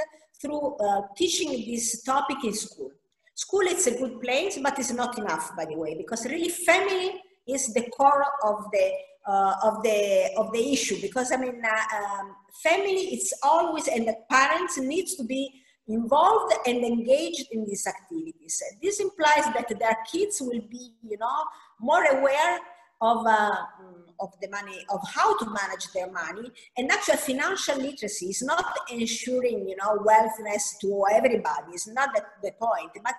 through 0.41 0.77
uh, 0.77 1.01
teaching 1.15 1.49
this 1.65 2.03
topic 2.03 2.37
in 2.43 2.53
school. 2.53 2.91
School 3.33 3.61
is 3.61 3.87
a 3.87 3.97
good 3.97 4.21
place, 4.21 4.59
but 4.61 4.77
it's 4.77 4.91
not 4.91 5.17
enough, 5.17 5.55
by 5.55 5.65
the 5.65 5.75
way, 5.75 5.95
because 5.95 6.25
really 6.25 6.49
family 6.49 7.21
is 7.47 7.73
the 7.73 7.83
core 7.89 8.25
of 8.43 8.65
the 8.71 8.91
uh, 9.27 9.55
of 9.63 9.83
the 9.83 10.31
of 10.37 10.51
the 10.51 10.73
issue. 10.73 10.99
Because 11.01 11.31
I 11.31 11.37
mean, 11.37 11.61
uh, 11.63 11.97
um, 11.97 12.35
family 12.63 13.15
is 13.15 13.33
always 13.43 13.87
and 13.87 14.07
the 14.07 14.15
parents 14.29 14.77
needs 14.77 15.15
to 15.15 15.23
be 15.23 15.61
involved 15.87 16.53
and 16.65 16.83
engaged 16.83 17.47
in 17.51 17.65
these 17.65 17.85
activities. 17.87 18.61
This 18.81 18.99
implies 18.99 19.45
that 19.53 19.67
their 19.79 19.97
kids 20.11 20.41
will 20.41 20.61
be, 20.69 20.93
you 21.03 21.17
know, 21.17 21.45
more 21.79 22.03
aware 22.03 22.59
of, 23.01 23.25
uh, 23.25 23.55
of 24.19 24.29
the 24.41 24.49
money, 24.49 24.85
of 24.89 25.01
how 25.13 25.37
to 25.37 25.45
manage 25.45 25.91
their 25.93 26.11
money. 26.11 26.51
And 26.77 26.91
actually 26.91 27.17
financial 27.17 27.77
literacy 27.77 28.27
is 28.27 28.41
not 28.41 28.77
ensuring, 28.89 29.67
you 29.67 29.75
know, 29.75 29.99
wealthiness 30.03 30.77
to 30.81 31.03
everybody. 31.11 31.71
It's 31.73 31.87
not 31.87 32.09
the, 32.13 32.23
the 32.43 32.51
point, 32.59 32.91
but 33.03 33.15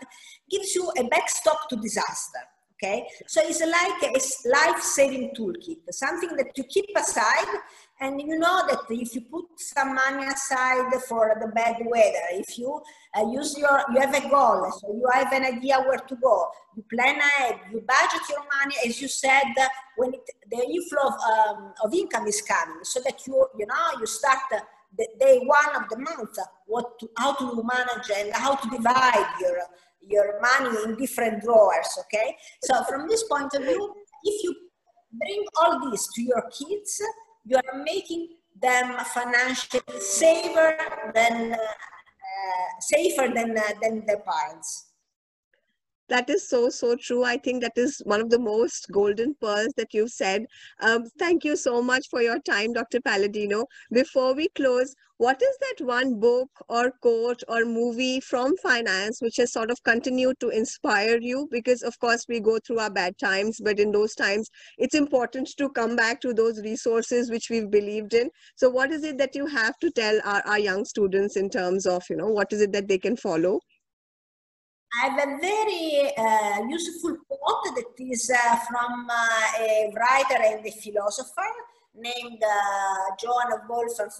gives 0.50 0.74
you 0.74 0.90
a 0.96 1.04
backstop 1.04 1.68
to 1.70 1.76
disaster. 1.76 2.40
Okay, 2.82 3.06
so 3.28 3.40
it's 3.44 3.60
like 3.60 4.02
a 4.02 4.48
life-saving 4.48 5.30
toolkit, 5.38 5.78
something 5.92 6.36
that 6.36 6.50
you 6.56 6.64
keep 6.64 6.86
aside 6.96 7.46
and 8.00 8.20
you 8.20 8.36
know 8.36 8.66
that 8.68 8.80
if 8.90 9.14
you 9.14 9.20
put 9.20 9.44
some 9.56 9.94
money 9.94 10.26
aside 10.26 10.92
for 11.08 11.36
the 11.40 11.46
bad 11.54 11.76
weather, 11.84 12.26
if 12.32 12.58
you 12.58 12.82
uh, 13.16 13.24
use 13.30 13.56
your, 13.56 13.84
you 13.94 14.00
have 14.00 14.12
a 14.12 14.28
goal, 14.28 14.68
so 14.80 14.92
you 14.94 15.08
have 15.12 15.32
an 15.32 15.44
idea 15.44 15.76
where 15.86 15.98
to 15.98 16.16
go, 16.16 16.48
you 16.74 16.84
plan 16.92 17.18
ahead, 17.18 17.60
you 17.70 17.84
budget 17.86 18.28
your 18.28 18.42
money, 18.58 18.74
as 18.84 19.00
you 19.00 19.06
said, 19.06 19.44
when 19.96 20.14
it, 20.14 20.28
the 20.50 20.56
inflow 20.56 21.06
of, 21.06 21.14
um, 21.32 21.74
of 21.84 21.94
income 21.94 22.26
is 22.26 22.42
coming, 22.42 22.82
so 22.82 23.00
that 23.04 23.24
you, 23.28 23.46
you 23.60 23.66
know, 23.66 24.00
you 24.00 24.06
start 24.06 24.40
the 24.50 25.06
day 25.20 25.38
one 25.44 25.76
of 25.80 25.88
the 25.88 25.98
month, 25.98 26.36
what 26.66 26.98
to, 26.98 27.08
how 27.16 27.34
to 27.34 27.62
manage 27.62 28.10
and 28.16 28.32
how 28.32 28.56
to 28.56 28.68
divide 28.70 29.34
your, 29.40 29.58
your 30.08 30.40
money 30.40 30.76
in 30.84 30.96
different 30.96 31.42
drawers, 31.42 31.88
okay? 32.00 32.36
So 32.62 32.84
from 32.84 33.08
this 33.08 33.24
point 33.24 33.52
of 33.54 33.62
view, 33.62 33.94
if 34.24 34.44
you 34.44 34.54
bring 35.12 35.44
all 35.56 35.90
this 35.90 36.08
to 36.14 36.22
your 36.22 36.42
kids, 36.50 37.00
you 37.44 37.56
are 37.56 37.82
making 37.84 38.28
them 38.60 38.98
financially 39.06 39.82
safer 39.98 40.76
than 41.14 41.52
uh, 41.52 41.56
uh, 41.56 42.80
safer 42.80 43.32
than 43.34 43.56
uh, 43.56 43.62
than 43.80 44.04
their 44.06 44.18
parents 44.18 44.91
that 46.12 46.28
is 46.28 46.46
so 46.46 46.68
so 46.68 46.94
true. 46.94 47.24
I 47.24 47.38
think 47.38 47.62
that 47.62 47.76
is 47.76 48.02
one 48.04 48.20
of 48.20 48.28
the 48.28 48.38
most 48.38 48.88
golden 48.92 49.34
pearls 49.40 49.72
that 49.78 49.94
you've 49.94 50.10
said. 50.10 50.44
Um, 50.80 51.04
thank 51.18 51.42
you 51.42 51.56
so 51.56 51.80
much 51.80 52.08
for 52.10 52.20
your 52.20 52.38
time 52.40 52.74
dr 52.74 53.00
paladino. 53.00 53.64
Before 53.90 54.34
we 54.34 54.48
close 54.50 54.94
what 55.22 55.40
is 55.40 55.56
that 55.60 55.86
one 55.86 56.18
book 56.18 56.50
or 56.68 56.90
quote 57.00 57.42
or 57.46 57.64
movie 57.64 58.18
from 58.18 58.56
finance 58.56 59.22
which 59.22 59.36
has 59.36 59.52
sort 59.52 59.70
of 59.70 59.82
continued 59.84 60.40
to 60.40 60.48
inspire 60.48 61.18
you? 61.20 61.48
Because 61.50 61.82
of 61.82 61.98
course 62.00 62.26
we 62.28 62.40
go 62.40 62.58
through 62.58 62.80
our 62.80 62.90
bad 62.90 63.16
times 63.18 63.60
but 63.62 63.78
in 63.78 63.92
those 63.92 64.14
times 64.14 64.50
it's 64.78 64.96
important 64.96 65.48
to 65.58 65.70
come 65.70 65.96
back 65.96 66.20
to 66.22 66.34
those 66.34 66.60
resources 66.62 67.30
which 67.30 67.50
we've 67.50 67.70
believed 67.70 68.14
in. 68.14 68.30
So 68.56 68.68
what 68.68 68.90
is 68.90 69.04
it 69.04 69.16
that 69.18 69.34
you 69.34 69.46
have 69.46 69.78
to 69.78 69.90
tell 69.92 70.20
our, 70.24 70.42
our 70.44 70.58
young 70.58 70.84
students 70.84 71.36
in 71.36 71.48
terms 71.48 71.86
of 71.86 72.02
you 72.10 72.16
know 72.16 72.28
what 72.28 72.52
is 72.52 72.60
it 72.60 72.72
that 72.72 72.88
they 72.88 72.98
can 72.98 73.16
follow 73.16 73.60
I 75.00 75.06
have 75.06 75.18
a 75.18 75.38
very 75.40 76.12
uh, 76.18 76.66
useful 76.68 77.16
quote 77.26 77.74
that 77.76 77.94
is 77.98 78.30
uh, 78.30 78.56
from 78.68 79.08
uh, 79.08 79.60
a 79.60 79.92
writer 79.96 80.42
and 80.42 80.66
a 80.66 80.70
philosopher 80.70 81.50
named 81.94 82.42
uh, 82.42 83.14
Johann 83.22 83.60
Wolfgang 83.68 84.10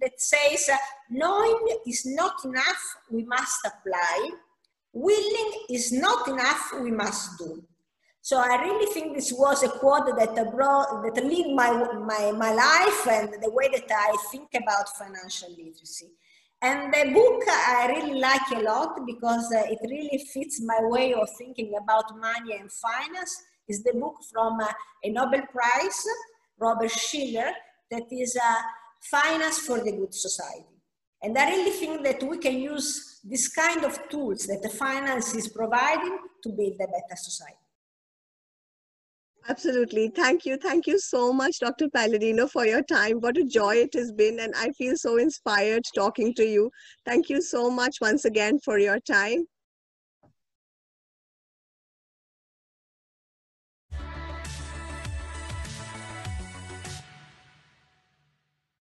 that 0.00 0.20
says, 0.20 0.70
knowing 1.10 1.78
is 1.86 2.06
not 2.06 2.44
enough, 2.44 2.96
we 3.10 3.24
must 3.24 3.66
apply. 3.66 4.30
Willing 4.92 5.52
is 5.70 5.92
not 5.92 6.28
enough, 6.28 6.72
we 6.80 6.92
must 6.92 7.38
do. 7.38 7.64
So 8.22 8.38
I 8.38 8.60
really 8.62 8.92
think 8.92 9.14
this 9.14 9.32
was 9.32 9.62
a 9.62 9.68
quote 9.68 10.06
that 10.18 10.52
brought, 10.52 11.02
that 11.02 11.24
lead 11.24 11.54
my, 11.54 11.70
my, 11.94 12.32
my 12.32 12.52
life 12.52 13.06
and 13.08 13.42
the 13.42 13.50
way 13.50 13.68
that 13.68 13.90
I 13.90 14.16
think 14.30 14.48
about 14.54 14.88
financial 14.96 15.50
literacy. 15.50 16.10
And 16.62 16.92
the 16.92 17.12
book 17.12 17.42
I 17.48 17.86
really 17.88 18.18
like 18.18 18.50
a 18.54 18.60
lot 18.60 18.98
because 19.06 19.52
uh, 19.54 19.64
it 19.70 19.78
really 19.82 20.24
fits 20.32 20.60
my 20.62 20.78
way 20.82 21.12
of 21.12 21.28
thinking 21.36 21.74
about 21.80 22.18
money 22.18 22.58
and 22.58 22.70
finance. 22.72 23.42
Is 23.68 23.82
the 23.82 23.94
book 23.94 24.14
from 24.32 24.60
uh, 24.60 24.68
a 25.02 25.10
Nobel 25.10 25.42
Prize, 25.52 26.06
Robert 26.58 26.90
Shiller, 26.90 27.50
that 27.90 28.04
is 28.12 28.36
uh, 28.36 28.62
Finance 29.10 29.58
for 29.58 29.80
the 29.80 29.90
Good 29.90 30.14
Society. 30.14 30.76
And 31.22 31.36
I 31.36 31.50
really 31.50 31.72
think 31.72 32.04
that 32.04 32.22
we 32.22 32.38
can 32.38 32.58
use 32.58 33.20
this 33.24 33.48
kind 33.48 33.84
of 33.84 34.08
tools 34.08 34.46
that 34.46 34.62
the 34.62 34.68
finance 34.68 35.34
is 35.34 35.48
providing 35.48 36.16
to 36.44 36.48
build 36.50 36.74
a 36.74 36.86
better 36.86 37.16
society. 37.16 37.65
Absolutely. 39.48 40.08
Thank 40.08 40.44
you. 40.44 40.56
Thank 40.58 40.86
you 40.86 40.98
so 40.98 41.32
much, 41.32 41.58
Dr. 41.60 41.88
Paladino, 41.88 42.46
for 42.48 42.66
your 42.66 42.82
time. 42.82 43.20
What 43.20 43.38
a 43.38 43.44
joy 43.44 43.76
it 43.76 43.94
has 43.94 44.12
been. 44.12 44.38
And 44.40 44.54
I 44.56 44.70
feel 44.72 44.96
so 44.96 45.16
inspired 45.16 45.84
talking 45.94 46.34
to 46.34 46.44
you. 46.44 46.70
Thank 47.04 47.28
you 47.30 47.40
so 47.40 47.70
much 47.70 47.96
once 48.00 48.24
again 48.24 48.58
for 48.60 48.78
your 48.78 49.00
time. 49.00 49.46